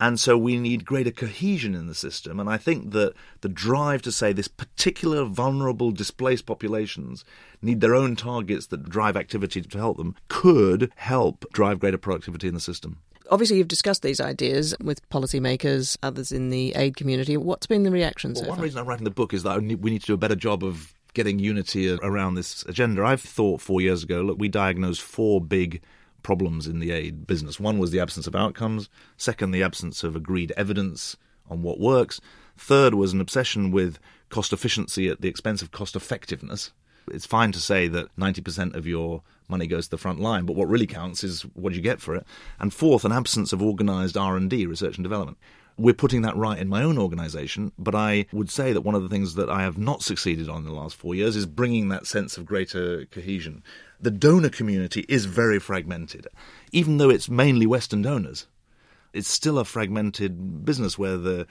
And 0.00 0.20
so 0.20 0.38
we 0.38 0.56
need 0.58 0.84
greater 0.84 1.10
cohesion 1.10 1.74
in 1.74 1.88
the 1.88 1.94
system. 1.94 2.38
And 2.38 2.48
I 2.48 2.56
think 2.56 2.92
that 2.92 3.14
the 3.40 3.48
drive 3.48 4.00
to 4.02 4.12
say 4.12 4.32
this 4.32 4.46
particular 4.46 5.24
vulnerable, 5.24 5.90
displaced 5.90 6.46
populations 6.46 7.24
need 7.60 7.80
their 7.80 7.96
own 7.96 8.14
targets 8.14 8.68
that 8.68 8.88
drive 8.88 9.16
activity 9.16 9.60
to 9.60 9.78
help 9.78 9.96
them 9.96 10.14
could 10.28 10.92
help 10.96 11.44
drive 11.52 11.80
greater 11.80 11.98
productivity 11.98 12.46
in 12.46 12.54
the 12.54 12.60
system. 12.60 12.98
Obviously, 13.30 13.58
you've 13.58 13.68
discussed 13.68 14.02
these 14.02 14.20
ideas 14.20 14.74
with 14.80 15.06
policymakers, 15.10 15.98
others 16.02 16.32
in 16.32 16.50
the 16.50 16.74
aid 16.76 16.96
community. 16.96 17.36
What's 17.36 17.66
been 17.66 17.82
the 17.82 17.90
reaction 17.90 18.32
well, 18.32 18.44
so 18.44 18.48
one 18.48 18.56
far? 18.56 18.64
reason 18.64 18.78
I'm 18.78 18.86
writing 18.86 19.04
the 19.04 19.10
book 19.10 19.34
is 19.34 19.42
that 19.42 19.60
we 19.60 19.90
need 19.90 20.00
to 20.00 20.06
do 20.06 20.14
a 20.14 20.18
better 20.18 20.36
job 20.36 20.64
of 20.64 20.94
getting 21.12 21.38
unity 21.38 21.90
around 22.02 22.36
this 22.36 22.62
agenda. 22.66 23.04
I've 23.04 23.20
thought 23.20 23.60
four 23.60 23.80
years 23.80 24.04
ago, 24.04 24.22
look, 24.22 24.38
we 24.38 24.48
diagnosed 24.48 25.02
four 25.02 25.40
big 25.40 25.82
problems 26.22 26.66
in 26.66 26.78
the 26.78 26.90
aid 26.90 27.26
business. 27.26 27.60
One 27.60 27.78
was 27.78 27.90
the 27.90 28.00
absence 28.00 28.26
of 28.26 28.34
outcomes. 28.34 28.88
Second, 29.16 29.50
the 29.50 29.62
absence 29.62 30.02
of 30.02 30.16
agreed 30.16 30.52
evidence 30.56 31.16
on 31.48 31.62
what 31.62 31.80
works. 31.80 32.20
Third 32.56 32.94
was 32.94 33.12
an 33.12 33.20
obsession 33.20 33.70
with 33.70 33.98
cost 34.28 34.52
efficiency 34.52 35.08
at 35.08 35.20
the 35.20 35.28
expense 35.28 35.62
of 35.62 35.70
cost 35.70 35.96
effectiveness. 35.96 36.72
It's 37.10 37.26
fine 37.26 37.52
to 37.52 37.60
say 37.60 37.88
that 37.88 38.14
90% 38.16 38.74
of 38.74 38.86
your 38.86 39.22
money 39.48 39.66
goes 39.66 39.86
to 39.86 39.92
the 39.92 39.98
front 39.98 40.20
line, 40.20 40.44
but 40.44 40.56
what 40.56 40.68
really 40.68 40.86
counts 40.86 41.24
is 41.24 41.42
what 41.54 41.72
you 41.72 41.80
get 41.80 42.00
for 42.00 42.14
it. 42.14 42.26
And 42.60 42.74
fourth, 42.74 43.04
an 43.04 43.12
absence 43.12 43.52
of 43.54 43.62
organized 43.62 44.16
R&D, 44.16 44.66
research 44.66 44.96
and 44.96 45.04
development 45.04 45.38
we're 45.78 45.94
putting 45.94 46.22
that 46.22 46.36
right 46.36 46.58
in 46.58 46.68
my 46.68 46.82
own 46.82 46.98
organization, 46.98 47.72
but 47.78 47.94
I 47.94 48.26
would 48.32 48.50
say 48.50 48.72
that 48.72 48.80
one 48.80 48.96
of 48.96 49.02
the 49.02 49.08
things 49.08 49.36
that 49.36 49.48
I 49.48 49.62
have 49.62 49.78
not 49.78 50.02
succeeded 50.02 50.48
on 50.48 50.58
in 50.58 50.64
the 50.64 50.72
last 50.72 50.96
four 50.96 51.14
years 51.14 51.36
is 51.36 51.46
bringing 51.46 51.88
that 51.88 52.06
sense 52.06 52.36
of 52.36 52.44
greater 52.44 53.06
cohesion. 53.06 53.62
The 54.00 54.10
donor 54.10 54.48
community 54.48 55.04
is 55.08 55.24
very 55.24 55.58
fragmented, 55.58 56.28
even 56.70 56.98
though 56.98 57.10
it's 57.10 57.28
mainly 57.28 57.66
Western 57.66 58.02
donors. 58.02 58.46
It's 59.12 59.28
still 59.28 59.58
a 59.58 59.64
fragmented 59.64 60.64
business 60.64 60.96
where 60.96 61.16
the 61.16 61.46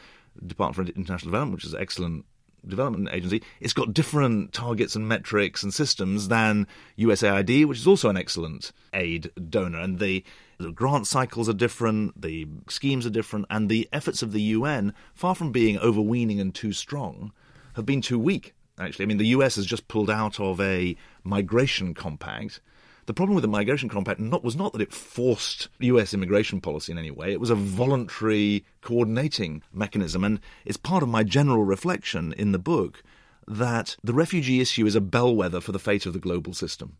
Department 0.45 0.87
for 0.87 0.97
International 0.97 1.31
Development, 1.31 1.55
which 1.55 1.65
is 1.65 1.73
an 1.73 1.81
excellent 1.81 2.25
development 2.65 3.09
agency, 3.11 3.43
it's 3.59 3.73
got 3.73 3.93
different 3.93 4.53
targets 4.53 4.95
and 4.95 5.07
metrics 5.07 5.63
and 5.63 5.73
systems 5.73 6.27
than 6.27 6.67
USAID, 6.97 7.65
which 7.65 7.79
is 7.79 7.87
also 7.87 8.09
an 8.09 8.17
excellent 8.17 8.71
aid 8.93 9.31
donor. 9.49 9.79
And 9.79 9.99
the, 9.99 10.23
the 10.57 10.71
grant 10.71 11.07
cycles 11.07 11.49
are 11.49 11.53
different, 11.53 12.21
the 12.21 12.47
schemes 12.69 13.05
are 13.05 13.11
different, 13.11 13.45
and 13.49 13.69
the 13.69 13.87
efforts 13.91 14.21
of 14.21 14.31
the 14.31 14.41
UN, 14.41 14.93
far 15.13 15.35
from 15.35 15.51
being 15.51 15.77
overweening 15.79 16.39
and 16.39 16.53
too 16.53 16.73
strong, 16.73 17.31
have 17.75 17.85
been 17.85 18.01
too 18.01 18.19
weak. 18.19 18.53
Actually, 18.79 19.03
I 19.03 19.07
mean, 19.07 19.17
the 19.17 19.27
US 19.27 19.55
has 19.55 19.65
just 19.65 19.87
pulled 19.87 20.09
out 20.09 20.39
of 20.39 20.61
a 20.61 20.95
migration 21.23 21.93
compact. 21.93 22.61
The 23.07 23.13
problem 23.13 23.35
with 23.35 23.41
the 23.41 23.47
migration 23.47 23.89
compact 23.89 24.19
not, 24.19 24.43
was 24.43 24.55
not 24.55 24.73
that 24.73 24.81
it 24.81 24.93
forced 24.93 25.69
US 25.79 26.13
immigration 26.13 26.61
policy 26.61 26.91
in 26.91 26.97
any 26.97 27.11
way, 27.11 27.31
it 27.31 27.39
was 27.39 27.49
a 27.49 27.55
voluntary 27.55 28.65
coordinating 28.81 29.63
mechanism. 29.73 30.23
And 30.23 30.39
it's 30.65 30.77
part 30.77 31.03
of 31.03 31.09
my 31.09 31.23
general 31.23 31.63
reflection 31.63 32.33
in 32.33 32.51
the 32.51 32.59
book 32.59 33.01
that 33.47 33.95
the 34.03 34.13
refugee 34.13 34.59
issue 34.59 34.85
is 34.85 34.95
a 34.95 35.01
bellwether 35.01 35.61
for 35.61 35.71
the 35.71 35.79
fate 35.79 36.05
of 36.05 36.13
the 36.13 36.19
global 36.19 36.53
system. 36.53 36.97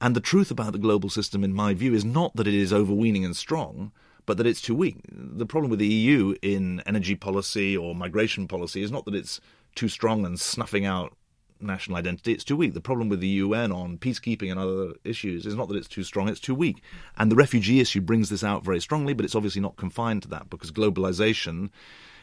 And 0.00 0.16
the 0.16 0.20
truth 0.20 0.50
about 0.50 0.72
the 0.72 0.78
global 0.78 1.08
system, 1.08 1.44
in 1.44 1.54
my 1.54 1.72
view, 1.72 1.94
is 1.94 2.04
not 2.04 2.34
that 2.36 2.48
it 2.48 2.54
is 2.54 2.72
overweening 2.72 3.24
and 3.24 3.36
strong, 3.36 3.92
but 4.26 4.36
that 4.38 4.46
it's 4.46 4.60
too 4.60 4.74
weak. 4.74 4.96
The 5.08 5.46
problem 5.46 5.70
with 5.70 5.78
the 5.78 5.86
EU 5.86 6.34
in 6.42 6.82
energy 6.84 7.14
policy 7.14 7.76
or 7.76 7.94
migration 7.94 8.48
policy 8.48 8.82
is 8.82 8.90
not 8.90 9.04
that 9.04 9.14
it's 9.14 9.40
too 9.74 9.88
strong 9.88 10.24
and 10.24 10.38
snuffing 10.38 10.84
out 10.86 11.16
national 11.60 11.96
identity, 11.96 12.32
it's 12.32 12.44
too 12.44 12.56
weak. 12.56 12.74
The 12.74 12.80
problem 12.80 13.08
with 13.08 13.20
the 13.20 13.28
UN 13.28 13.72
on 13.72 13.98
peacekeeping 13.98 14.50
and 14.50 14.60
other 14.60 14.94
issues 15.04 15.46
is 15.46 15.54
not 15.54 15.68
that 15.68 15.76
it's 15.76 15.88
too 15.88 16.04
strong, 16.04 16.28
it's 16.28 16.40
too 16.40 16.54
weak. 16.54 16.82
And 17.16 17.30
the 17.30 17.36
refugee 17.36 17.80
issue 17.80 18.00
brings 18.00 18.28
this 18.28 18.44
out 18.44 18.64
very 18.64 18.80
strongly, 18.80 19.14
but 19.14 19.24
it's 19.24 19.34
obviously 19.34 19.62
not 19.62 19.76
confined 19.76 20.22
to 20.22 20.28
that 20.28 20.50
because 20.50 20.70
globalization 20.70 21.70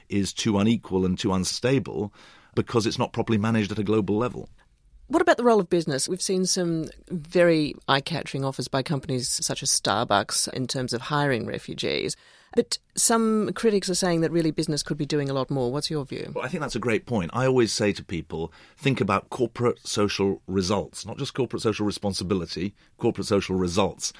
is 0.10 0.34
too 0.34 0.58
unequal 0.58 1.06
and 1.06 1.18
too 1.18 1.34
unstable 1.34 2.14
because 2.56 2.86
it's 2.86 3.00
not 3.00 3.14
properly 3.14 3.38
managed 3.38 3.72
at 3.72 3.80
a 3.80 3.84
global 3.84 4.18
level. 4.18 4.50
What 5.08 5.22
about 5.22 5.38
the 5.38 5.44
role 5.44 5.60
of 5.60 5.70
business? 5.70 6.08
We've 6.08 6.22
seen 6.22 6.46
some 6.46 6.90
very 7.10 7.76
eye 7.88 8.02
catching 8.02 8.46
offers 8.46 8.68
by 8.68 8.82
companies 8.82 9.30
such 9.46 9.62
as 9.62 9.70
Starbucks 9.70 10.52
in 10.54 10.68
terms 10.68 10.94
of 10.94 11.02
hiring 11.02 11.46
refugees. 11.46 12.16
But 12.56 12.78
some 12.96 13.52
critics 13.54 13.90
are 13.90 13.96
saying 13.96 14.22
that 14.22 14.32
really 14.32 14.52
business 14.52 14.84
could 14.84 14.98
be 14.98 15.06
doing 15.06 15.30
a 15.30 15.34
lot 15.34 15.50
more. 15.50 15.72
What's 15.72 15.90
your 15.90 16.06
view? 16.06 16.32
Well, 16.36 16.44
I 16.44 16.50
think 16.50 16.62
that's 16.62 16.76
a 16.76 16.80
great 16.80 17.06
point. 17.06 17.32
I 17.34 17.46
always 17.46 17.72
say 17.72 17.94
to 17.94 18.04
people 18.04 18.52
think 18.76 19.00
about 19.00 19.30
corporate 19.30 19.80
social 19.88 20.42
results, 20.48 21.06
not 21.06 21.18
just 21.18 21.34
corporate 21.34 21.62
social 21.62 21.86
responsibility, 21.86 22.74
corporate 22.98 23.28
social 23.28 23.56
results. 23.56 24.12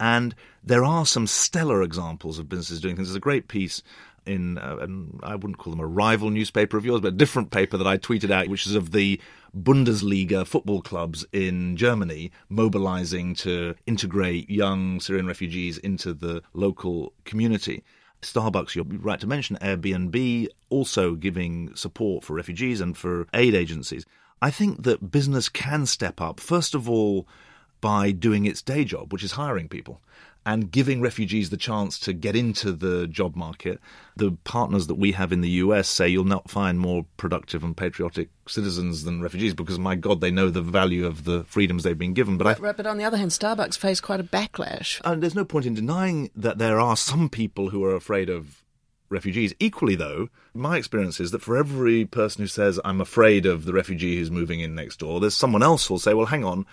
And 0.00 0.34
there 0.62 0.84
are 0.84 1.06
some 1.06 1.26
stellar 1.26 1.82
examples 1.82 2.38
of 2.38 2.48
businesses 2.48 2.80
doing 2.80 2.96
things. 2.96 3.08
There's 3.08 3.16
a 3.16 3.20
great 3.20 3.48
piece 3.48 3.82
in, 4.26 4.58
uh, 4.58 4.86
I 5.22 5.34
wouldn't 5.34 5.58
call 5.58 5.72
them 5.72 5.80
a 5.80 5.86
rival 5.86 6.30
newspaper 6.30 6.76
of 6.76 6.84
yours, 6.84 7.00
but 7.00 7.08
a 7.08 7.16
different 7.16 7.50
paper 7.50 7.76
that 7.76 7.86
I 7.86 7.96
tweeted 7.96 8.30
out, 8.30 8.48
which 8.48 8.66
is 8.66 8.74
of 8.74 8.92
the 8.92 9.20
Bundesliga 9.56 10.46
football 10.46 10.82
clubs 10.82 11.24
in 11.32 11.76
Germany 11.76 12.30
mobilizing 12.48 13.34
to 13.36 13.74
integrate 13.86 14.50
young 14.50 15.00
Syrian 15.00 15.26
refugees 15.26 15.78
into 15.78 16.12
the 16.12 16.42
local 16.52 17.14
community. 17.24 17.82
Starbucks, 18.20 18.74
you're 18.74 18.84
right 18.84 19.20
to 19.20 19.26
mention, 19.26 19.56
Airbnb, 19.62 20.48
also 20.68 21.14
giving 21.14 21.74
support 21.74 22.24
for 22.24 22.34
refugees 22.34 22.80
and 22.80 22.96
for 22.96 23.26
aid 23.32 23.54
agencies. 23.54 24.04
I 24.42 24.50
think 24.50 24.82
that 24.82 25.10
business 25.10 25.48
can 25.48 25.86
step 25.86 26.20
up, 26.20 26.38
first 26.38 26.74
of 26.74 26.88
all, 26.88 27.26
by 27.80 28.10
doing 28.10 28.44
its 28.46 28.62
day 28.62 28.84
job, 28.84 29.12
which 29.12 29.22
is 29.22 29.32
hiring 29.32 29.68
people. 29.68 30.00
and 30.48 30.70
giving 30.70 31.02
refugees 31.02 31.50
the 31.50 31.58
chance 31.58 31.98
to 31.98 32.14
get 32.14 32.34
into 32.34 32.72
the 32.72 33.06
job 33.06 33.36
market. 33.36 33.78
The 34.16 34.32
partners 34.44 34.86
that 34.86 34.94
we 34.94 35.12
have 35.12 35.30
in 35.30 35.42
the 35.42 35.50
US 35.50 35.88
say 35.88 36.08
you'll 36.08 36.24
not 36.24 36.50
find 36.50 36.80
more 36.80 37.04
productive 37.18 37.62
and 37.62 37.76
patriotic 37.76 38.30
citizens 38.46 39.04
than 39.04 39.20
refugees 39.20 39.52
because, 39.52 39.78
my 39.78 39.94
God, 39.94 40.22
they 40.22 40.30
know 40.30 40.48
the 40.48 40.62
value 40.62 41.06
of 41.06 41.24
the 41.24 41.44
freedoms 41.44 41.82
they've 41.82 41.98
been 41.98 42.14
given. 42.14 42.38
But, 42.38 42.46
I, 42.46 42.54
right, 42.54 42.76
but 42.76 42.86
on 42.86 42.96
the 42.96 43.04
other 43.04 43.18
hand, 43.18 43.30
Starbucks 43.30 43.76
face 43.76 44.00
quite 44.00 44.20
a 44.20 44.24
backlash. 44.24 45.02
And 45.04 45.22
there's 45.22 45.34
no 45.34 45.44
point 45.44 45.66
in 45.66 45.74
denying 45.74 46.30
that 46.34 46.56
there 46.56 46.80
are 46.80 46.96
some 46.96 47.28
people 47.28 47.68
who 47.68 47.84
are 47.84 47.94
afraid 47.94 48.30
of 48.30 48.64
refugees. 49.10 49.52
Equally, 49.60 49.96
though, 49.96 50.28
my 50.54 50.78
experience 50.78 51.20
is 51.20 51.30
that 51.32 51.42
for 51.42 51.58
every 51.58 52.06
person 52.06 52.42
who 52.42 52.48
says, 52.48 52.80
I'm 52.86 53.02
afraid 53.02 53.44
of 53.44 53.66
the 53.66 53.74
refugee 53.74 54.16
who's 54.16 54.30
moving 54.30 54.60
in 54.60 54.74
next 54.74 55.00
door, 55.00 55.20
there's 55.20 55.34
someone 55.34 55.62
else 55.62 55.86
who'll 55.86 55.98
say, 55.98 56.14
well, 56.14 56.26
hang 56.26 56.44
on, 56.44 56.64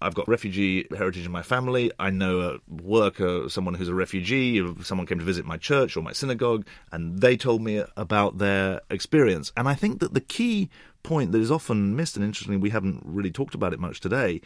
I've 0.00 0.14
got 0.14 0.28
refugee 0.28 0.86
heritage 0.90 1.24
in 1.24 1.32
my 1.32 1.42
family. 1.42 1.90
I 1.98 2.10
know 2.10 2.40
a 2.40 2.58
worker, 2.68 3.48
someone 3.48 3.74
who's 3.74 3.88
a 3.88 3.94
refugee. 3.94 4.62
Someone 4.82 5.06
came 5.06 5.18
to 5.18 5.24
visit 5.24 5.46
my 5.46 5.56
church 5.56 5.96
or 5.96 6.02
my 6.02 6.12
synagogue, 6.12 6.66
and 6.92 7.20
they 7.20 7.36
told 7.36 7.62
me 7.62 7.82
about 7.96 8.38
their 8.38 8.80
experience. 8.90 9.52
And 9.56 9.68
I 9.68 9.74
think 9.74 10.00
that 10.00 10.14
the 10.14 10.20
key 10.20 10.68
point 11.02 11.32
that 11.32 11.40
is 11.40 11.50
often 11.50 11.96
missed, 11.96 12.16
and 12.16 12.24
interestingly, 12.24 12.58
we 12.58 12.70
haven't 12.70 13.02
really 13.04 13.30
talked 13.30 13.54
about 13.54 13.72
it 13.72 13.80
much 13.80 14.00
today, 14.00 14.40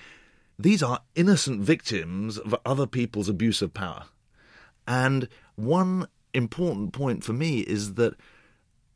these 0.58 0.82
are 0.82 1.00
innocent 1.14 1.60
victims 1.62 2.38
of 2.38 2.54
other 2.64 2.86
people's 2.86 3.28
abuse 3.28 3.62
of 3.62 3.72
power. 3.74 4.04
And 4.86 5.28
one 5.56 6.08
important 6.34 6.92
point 6.92 7.24
for 7.24 7.32
me 7.32 7.60
is 7.60 7.94
that 7.94 8.14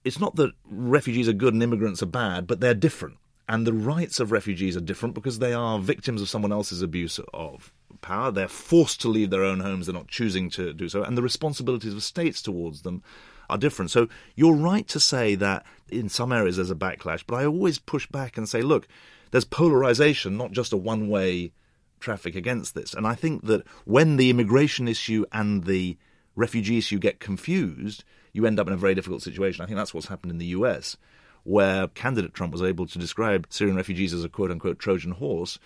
it's 0.04 0.18
not 0.18 0.36
that 0.36 0.52
refugees 0.68 1.28
are 1.28 1.32
good 1.32 1.54
and 1.54 1.62
immigrants 1.62 2.02
are 2.02 2.06
bad, 2.06 2.46
but 2.46 2.60
they're 2.60 2.74
different. 2.74 3.18
And 3.52 3.66
the 3.66 3.74
rights 3.74 4.18
of 4.18 4.32
refugees 4.32 4.78
are 4.78 4.80
different 4.80 5.14
because 5.14 5.38
they 5.38 5.52
are 5.52 5.78
victims 5.78 6.22
of 6.22 6.30
someone 6.30 6.52
else's 6.52 6.80
abuse 6.80 7.20
of 7.34 7.70
power. 8.00 8.30
They're 8.30 8.48
forced 8.48 9.02
to 9.02 9.10
leave 9.10 9.28
their 9.28 9.44
own 9.44 9.60
homes, 9.60 9.84
they're 9.84 9.94
not 9.94 10.08
choosing 10.08 10.48
to 10.52 10.72
do 10.72 10.88
so. 10.88 11.02
And 11.02 11.18
the 11.18 11.22
responsibilities 11.22 11.92
of 11.92 12.02
states 12.02 12.40
towards 12.40 12.80
them 12.80 13.02
are 13.50 13.58
different. 13.58 13.90
So 13.90 14.08
you're 14.36 14.54
right 14.54 14.88
to 14.88 14.98
say 14.98 15.34
that 15.34 15.66
in 15.90 16.08
some 16.08 16.32
areas 16.32 16.56
there's 16.56 16.70
a 16.70 16.74
backlash, 16.74 17.24
but 17.26 17.36
I 17.36 17.44
always 17.44 17.78
push 17.78 18.06
back 18.06 18.38
and 18.38 18.48
say, 18.48 18.62
look, 18.62 18.88
there's 19.32 19.44
polarization, 19.44 20.38
not 20.38 20.52
just 20.52 20.72
a 20.72 20.78
one 20.78 21.10
way 21.10 21.52
traffic 22.00 22.34
against 22.34 22.74
this. 22.74 22.94
And 22.94 23.06
I 23.06 23.14
think 23.14 23.44
that 23.44 23.66
when 23.84 24.16
the 24.16 24.30
immigration 24.30 24.88
issue 24.88 25.26
and 25.30 25.64
the 25.64 25.98
refugee 26.34 26.78
issue 26.78 26.98
get 26.98 27.20
confused, 27.20 28.02
you 28.32 28.46
end 28.46 28.58
up 28.58 28.66
in 28.66 28.72
a 28.72 28.78
very 28.78 28.94
difficult 28.94 29.20
situation. 29.20 29.62
I 29.62 29.66
think 29.66 29.76
that's 29.76 29.92
what's 29.92 30.08
happened 30.08 30.32
in 30.32 30.38
the 30.38 30.46
US 30.46 30.96
where 31.44 31.88
candidate 31.88 32.34
Trump 32.34 32.52
was 32.52 32.62
able 32.62 32.86
to 32.86 32.98
describe 32.98 33.46
Syrian 33.50 33.76
refugees 33.76 34.14
as 34.14 34.24
a 34.24 34.28
quote 34.28 34.50
unquote 34.50 34.78
Trojan 34.78 35.12
horse 35.12 35.58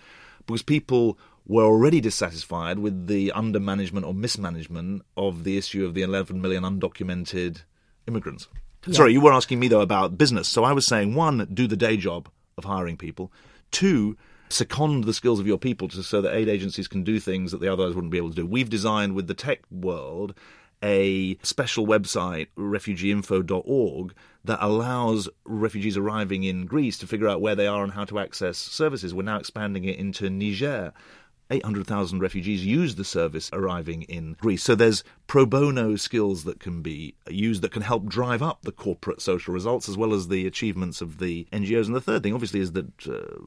because 0.45 0.63
people 0.63 1.17
were 1.45 1.63
already 1.63 2.01
dissatisfied 2.01 2.79
with 2.79 3.07
the 3.07 3.31
undermanagement 3.35 4.05
or 4.05 4.13
mismanagement 4.13 5.03
of 5.15 5.43
the 5.43 5.57
issue 5.57 5.85
of 5.85 5.93
the 5.93 6.01
11 6.01 6.41
million 6.41 6.63
undocumented 6.63 7.61
immigrants. 8.07 8.47
Yeah. 8.85 8.93
Sorry, 8.93 9.13
you 9.13 9.21
were 9.21 9.33
asking 9.33 9.59
me 9.59 9.67
though 9.67 9.81
about 9.81 10.17
business. 10.17 10.47
So 10.47 10.63
I 10.63 10.73
was 10.73 10.85
saying 10.85 11.15
one, 11.15 11.47
do 11.53 11.67
the 11.67 11.77
day 11.77 11.97
job 11.97 12.29
of 12.57 12.65
hiring 12.65 12.97
people. 12.97 13.31
Two, 13.71 14.17
second 14.49 15.03
the 15.03 15.13
skills 15.13 15.39
of 15.39 15.47
your 15.47 15.57
people 15.57 15.87
to, 15.89 16.03
so 16.03 16.21
that 16.21 16.35
aid 16.35 16.49
agencies 16.49 16.87
can 16.87 17.03
do 17.03 17.19
things 17.19 17.51
that 17.51 17.61
they 17.61 17.67
otherwise 17.67 17.95
wouldn't 17.95 18.11
be 18.11 18.17
able 18.17 18.29
to 18.29 18.35
do. 18.35 18.45
We've 18.45 18.69
designed 18.69 19.15
with 19.15 19.27
the 19.27 19.33
tech 19.33 19.59
world 19.71 20.33
a 20.83 21.37
special 21.41 21.87
website, 21.87 22.47
refugeeinfo.org, 22.57 24.13
that 24.47 24.59
allows 24.61 25.29
refugees 25.45 25.97
arriving 25.97 26.43
in 26.43 26.65
Greece 26.65 26.97
to 26.99 27.07
figure 27.07 27.27
out 27.27 27.41
where 27.41 27.55
they 27.55 27.67
are 27.67 27.83
and 27.83 27.93
how 27.93 28.05
to 28.05 28.19
access 28.19 28.57
services. 28.57 29.13
We're 29.13 29.23
now 29.23 29.37
expanding 29.37 29.85
it 29.85 29.97
into 29.97 30.29
Niger. 30.29 30.93
800,000 31.49 32.19
refugees 32.19 32.65
use 32.65 32.95
the 32.95 33.05
service 33.05 33.49
arriving 33.53 34.01
in 34.03 34.33
Greece. 34.33 34.63
So 34.63 34.75
there's 34.75 35.03
pro 35.27 35.45
bono 35.45 35.95
skills 35.95 36.43
that 36.43 36.59
can 36.59 36.81
be 36.81 37.15
used 37.29 37.61
that 37.61 37.71
can 37.71 37.83
help 37.83 38.05
drive 38.05 38.41
up 38.41 38.63
the 38.63 38.71
corporate 38.71 39.21
social 39.21 39.53
results 39.53 39.87
as 39.87 39.95
well 39.95 40.13
as 40.13 40.27
the 40.27 40.45
achievements 40.45 41.01
of 41.01 41.19
the 41.19 41.47
NGOs. 41.53 41.85
And 41.85 41.95
the 41.95 42.01
third 42.01 42.23
thing, 42.23 42.33
obviously, 42.33 42.59
is 42.59 42.73
that 42.73 43.07
uh, 43.07 43.39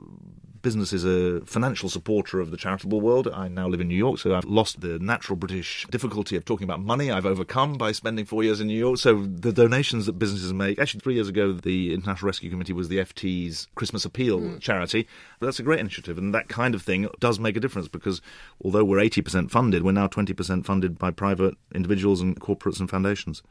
business 0.62 0.93
is 0.93 1.05
a 1.05 1.45
financial 1.47 1.88
supporter 1.88 2.40
of 2.40 2.51
the 2.51 2.57
charitable 2.57 3.01
world. 3.01 3.29
I 3.33 3.49
now 3.49 3.68
live 3.68 3.81
in 3.81 3.88
New 3.88 3.96
York, 3.96 4.18
so 4.18 4.35
I've 4.35 4.44
lost 4.44 4.81
the 4.81 4.99
natural 4.99 5.37
British 5.37 5.87
difficulty 5.90 6.37
of 6.37 6.44
talking 6.44 6.64
about 6.64 6.81
money. 6.81 7.11
I've 7.11 7.27
overcome 7.27 7.75
by 7.75 7.92
spending 7.92 8.25
four 8.25 8.44
years 8.44 8.61
in 8.61 8.66
New 8.66 8.79
York. 8.79 8.99
So 8.99 9.25
the 9.25 9.53
donations 9.53 10.07
that 10.07 10.18
businesses 10.18 10.53
make, 10.53 10.79
actually, 10.79 11.01
three 11.01 11.14
years 11.14 11.29
ago, 11.29 11.53
the 11.53 11.94
International 11.94 12.27
Rescue 12.27 12.51
Committee 12.51 12.73
was 12.73 12.88
the 12.88 12.99
FT's 12.99 13.68
Christmas 13.75 14.05
Appeal 14.05 14.40
mm. 14.40 14.61
charity. 14.61 15.07
That's 15.40 15.59
a 15.59 15.62
great 15.62 15.81
initiative, 15.81 16.18
and 16.18 16.35
that 16.35 16.49
kind 16.49 16.75
of 16.75 16.83
thing 16.83 17.09
does 17.18 17.38
make 17.38 17.57
a 17.57 17.61
difference 17.61 17.88
because 17.88 18.20
although 18.64 18.85
we're 18.85 18.99
80% 18.99 19.51
funded, 19.51 19.83
we're 19.83 19.92
now 19.92 20.09
20% 20.09 20.64
funded 20.64 20.99
by 20.99 21.11
private 21.11 21.55
individuals 21.75 22.20
and 22.20 22.38
corporates 22.40 22.81
and 22.81 22.90
foundations. 22.90 23.42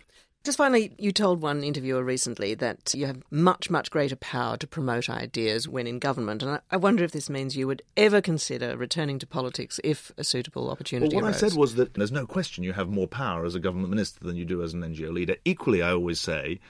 Just 0.46 0.58
finally, 0.58 0.94
you 0.98 1.12
told 1.12 1.42
one 1.42 1.64
interviewer 1.64 2.02
recently 2.02 2.56
that 2.56 2.94
you 2.96 3.06
have 3.08 3.22
much, 3.30 3.70
much 3.70 3.92
greater 3.92 4.16
power 4.16 4.56
to 4.58 4.66
promote 4.66 5.10
ideas 5.10 5.68
when 5.68 5.86
in 5.86 6.00
government. 6.00 6.42
And 6.42 6.62
I 6.72 6.78
wonder 6.78 7.04
if 7.04 7.12
this 7.12 7.30
means 7.30 7.58
you 7.58 7.68
would 7.68 7.82
ever 7.98 8.22
consider 8.22 8.78
returning 8.78 9.20
to 9.20 9.28
politics 9.28 9.82
if 9.84 10.14
a 10.18 10.24
suitable 10.24 10.70
opportunity 10.70 11.14
Well, 11.14 11.24
what 11.24 11.34
arose. 11.34 11.44
I 11.44 11.50
said 11.50 11.58
was 11.58 11.76
that 11.76 11.96
there's 11.96 12.14
no 12.14 12.26
question 12.26 12.64
you 12.64 12.72
have 12.72 12.88
more 12.88 13.08
power 13.08 13.44
as 13.44 13.54
a 13.54 13.60
government 13.60 13.90
minister 13.90 14.24
than 14.24 14.38
you 14.38 14.46
do 14.46 14.64
as 14.64 14.74
an 14.74 14.82
NGO 14.82 15.12
leader. 15.12 15.36
Equally, 15.44 15.82
I 15.82 15.92
always 15.92 16.22
say 16.22 16.62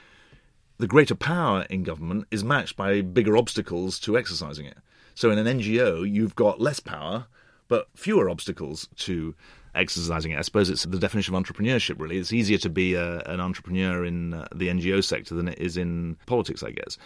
the 0.80 0.88
greater 0.88 1.16
power 1.16 1.68
in 1.70 1.84
government 1.84 2.26
is 2.32 2.44
matched 2.44 2.76
by 2.76 3.02
bigger 3.02 3.38
obstacles 3.38 4.00
to 4.00 4.18
exercising 4.18 4.66
it. 4.66 4.78
So 5.14 5.30
in 5.30 5.38
an 5.38 5.60
NGO, 5.60 6.10
you've 6.12 6.36
got 6.36 6.60
less 6.60 6.80
power, 6.80 7.28
but 7.68 7.88
fewer 7.94 8.32
obstacles 8.32 8.88
to 8.96 9.36
exercising 9.80 10.32
it. 10.32 10.38
I 10.38 10.42
suppose 10.42 10.70
it's 10.70 10.84
the 10.84 11.00
definition 11.00 11.36
of 11.36 11.44
entrepreneurship, 11.44 12.00
really. 12.00 12.18
It's 12.18 12.34
easier 12.34 12.58
to 12.60 12.70
be 12.70 12.96
a, 12.96 13.20
an 13.22 13.40
entrepreneur 13.40 14.06
in 14.06 14.34
uh, 14.34 14.48
the 14.54 14.68
NGO 14.68 15.04
sector 15.04 15.36
than 15.36 15.48
it 15.48 15.60
is 15.60 15.78
in 15.78 16.18
politics, 16.26 16.64
I 16.64 16.72
guess. 16.72 16.98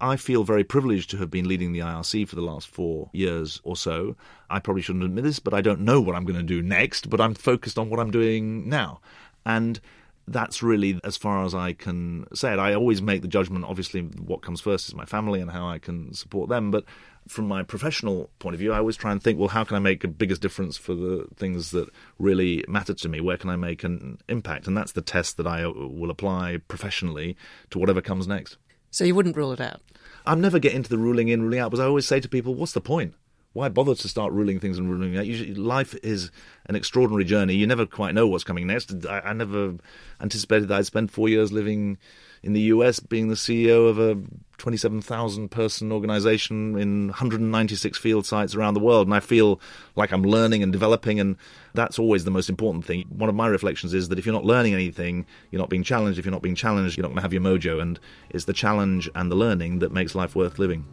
I 0.00 0.16
feel 0.16 0.42
very 0.42 0.64
privileged 0.64 1.10
to 1.10 1.18
have 1.18 1.30
been 1.30 1.46
leading 1.46 1.72
the 1.72 1.80
IRC 1.80 2.26
for 2.26 2.34
the 2.34 2.42
last 2.42 2.66
four 2.66 3.08
years 3.12 3.60
or 3.62 3.76
so. 3.76 4.16
I 4.50 4.58
probably 4.58 4.82
shouldn't 4.82 5.04
admit 5.04 5.24
this, 5.24 5.38
but 5.38 5.54
I 5.54 5.60
don't 5.60 5.80
know 5.80 6.00
what 6.00 6.16
I'm 6.16 6.24
going 6.24 6.38
to 6.38 6.42
do 6.42 6.60
next, 6.60 7.08
but 7.08 7.20
I'm 7.20 7.34
focused 7.34 7.78
on 7.78 7.88
what 7.88 8.00
I'm 8.00 8.10
doing 8.10 8.68
now. 8.68 9.00
And 9.46 9.80
that's 10.28 10.62
really 10.62 11.00
as 11.04 11.16
far 11.16 11.44
as 11.44 11.54
I 11.54 11.72
can 11.72 12.26
say 12.34 12.52
it. 12.52 12.58
I 12.58 12.74
always 12.74 13.02
make 13.02 13.22
the 13.22 13.28
judgment, 13.28 13.64
obviously, 13.64 14.02
what 14.02 14.42
comes 14.42 14.60
first 14.60 14.88
is 14.88 14.94
my 14.94 15.04
family 15.04 15.40
and 15.40 15.50
how 15.50 15.68
I 15.68 15.78
can 15.78 16.14
support 16.14 16.48
them. 16.48 16.70
But 16.70 16.84
from 17.28 17.48
my 17.48 17.62
professional 17.62 18.30
point 18.38 18.54
of 18.54 18.60
view, 18.60 18.72
I 18.72 18.78
always 18.78 18.96
try 18.96 19.12
and 19.12 19.22
think, 19.22 19.38
well, 19.38 19.48
how 19.48 19.64
can 19.64 19.76
I 19.76 19.80
make 19.80 20.02
the 20.02 20.08
biggest 20.08 20.40
difference 20.40 20.76
for 20.76 20.94
the 20.94 21.26
things 21.36 21.70
that 21.72 21.88
really 22.18 22.64
matter 22.68 22.94
to 22.94 23.08
me? 23.08 23.20
Where 23.20 23.36
can 23.36 23.50
I 23.50 23.56
make 23.56 23.84
an 23.84 24.18
impact? 24.28 24.66
And 24.66 24.76
that's 24.76 24.92
the 24.92 25.02
test 25.02 25.36
that 25.36 25.46
I 25.46 25.64
uh, 25.64 25.70
will 25.70 26.10
apply 26.10 26.58
professionally 26.68 27.36
to 27.70 27.78
whatever 27.78 28.00
comes 28.00 28.26
next. 28.26 28.56
So 28.90 29.04
you 29.04 29.14
wouldn't 29.14 29.36
rule 29.36 29.52
it 29.52 29.60
out? 29.60 29.80
I'm 30.26 30.40
never 30.40 30.58
get 30.58 30.74
into 30.74 30.90
the 30.90 30.98
ruling 30.98 31.28
in, 31.28 31.42
ruling 31.42 31.58
out, 31.58 31.70
because 31.70 31.82
I 31.82 31.86
always 31.86 32.06
say 32.06 32.20
to 32.20 32.28
people, 32.28 32.54
what's 32.54 32.72
the 32.72 32.80
point? 32.80 33.14
Why 33.52 33.68
bother 33.68 33.94
to 33.94 34.08
start 34.08 34.32
ruling 34.32 34.58
things 34.60 34.78
and 34.78 34.90
ruling 34.90 35.16
out? 35.16 35.26
Life 35.58 35.94
is 36.02 36.30
an 36.66 36.74
extraordinary 36.74 37.24
journey. 37.24 37.54
You 37.54 37.66
never 37.66 37.86
quite 37.86 38.14
know 38.14 38.26
what's 38.26 38.44
coming 38.44 38.66
next. 38.66 39.06
I, 39.06 39.20
I, 39.20 39.32
never 39.32 39.74
anticipated 40.20 40.68
that 40.68 40.78
I'd 40.78 40.86
spend 40.86 41.10
four 41.10 41.28
years 41.28 41.52
living 41.52 41.98
in 42.42 42.54
the 42.54 42.60
US, 42.62 42.98
being 42.98 43.28
the 43.28 43.34
CEO 43.34 43.88
of 43.88 43.98
a 43.98 44.20
27,000 44.58 45.50
person 45.50 45.92
organization 45.92 46.78
in 46.78 47.08
196 47.08 47.98
field 47.98 48.24
sites 48.24 48.54
around 48.54 48.74
the 48.74 48.80
world. 48.80 49.06
And 49.06 49.14
I 49.14 49.20
feel 49.20 49.60
like 49.96 50.12
I'm 50.12 50.22
learning 50.22 50.62
and 50.62 50.72
developing, 50.72 51.20
and 51.20 51.36
that's 51.74 51.98
always 51.98 52.24
the 52.24 52.30
most 52.30 52.48
important 52.48 52.86
thing. 52.86 53.04
One 53.10 53.28
of 53.28 53.34
my 53.34 53.48
reflections 53.48 53.92
is 53.92 54.08
that 54.08 54.18
if 54.18 54.24
you're 54.24 54.34
not 54.34 54.44
learning 54.44 54.72
anything, 54.72 55.26
you're 55.50 55.60
not 55.60 55.68
being 55.68 55.84
challenged. 55.84 56.18
If 56.18 56.24
you're 56.24 56.32
not 56.32 56.42
being 56.42 56.54
challenged, 56.54 56.96
you're 56.96 57.02
not 57.02 57.08
going 57.08 57.16
to 57.16 57.22
have 57.22 57.32
your 57.34 57.42
mojo. 57.42 57.82
And 57.82 58.00
it's 58.30 58.46
the 58.46 58.52
challenge 58.52 59.10
and 59.14 59.30
the 59.30 59.36
learning 59.36 59.80
that 59.80 59.92
makes 59.92 60.14
life 60.14 60.34
worth 60.34 60.58
living. 60.58 60.86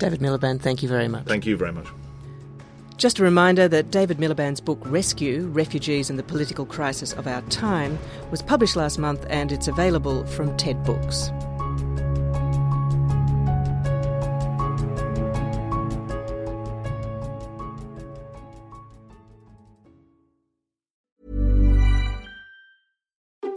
David 0.00 0.20
Miliband, 0.20 0.62
thank 0.62 0.82
you 0.82 0.88
very 0.88 1.08
much. 1.08 1.26
Thank 1.26 1.46
you 1.46 1.56
very 1.56 1.72
much. 1.72 1.86
Just 2.96 3.18
a 3.18 3.22
reminder 3.22 3.68
that 3.68 3.90
David 3.90 4.16
Miliband's 4.18 4.60
book 4.60 4.78
Rescue 4.84 5.46
Refugees 5.48 6.10
and 6.10 6.18
the 6.18 6.22
Political 6.22 6.66
Crisis 6.66 7.12
of 7.12 7.26
Our 7.26 7.42
Time 7.42 7.98
was 8.30 8.42
published 8.42 8.76
last 8.76 8.98
month 8.98 9.24
and 9.28 9.52
it's 9.52 9.68
available 9.68 10.26
from 10.26 10.56
TED 10.56 10.82
Books. 10.84 11.30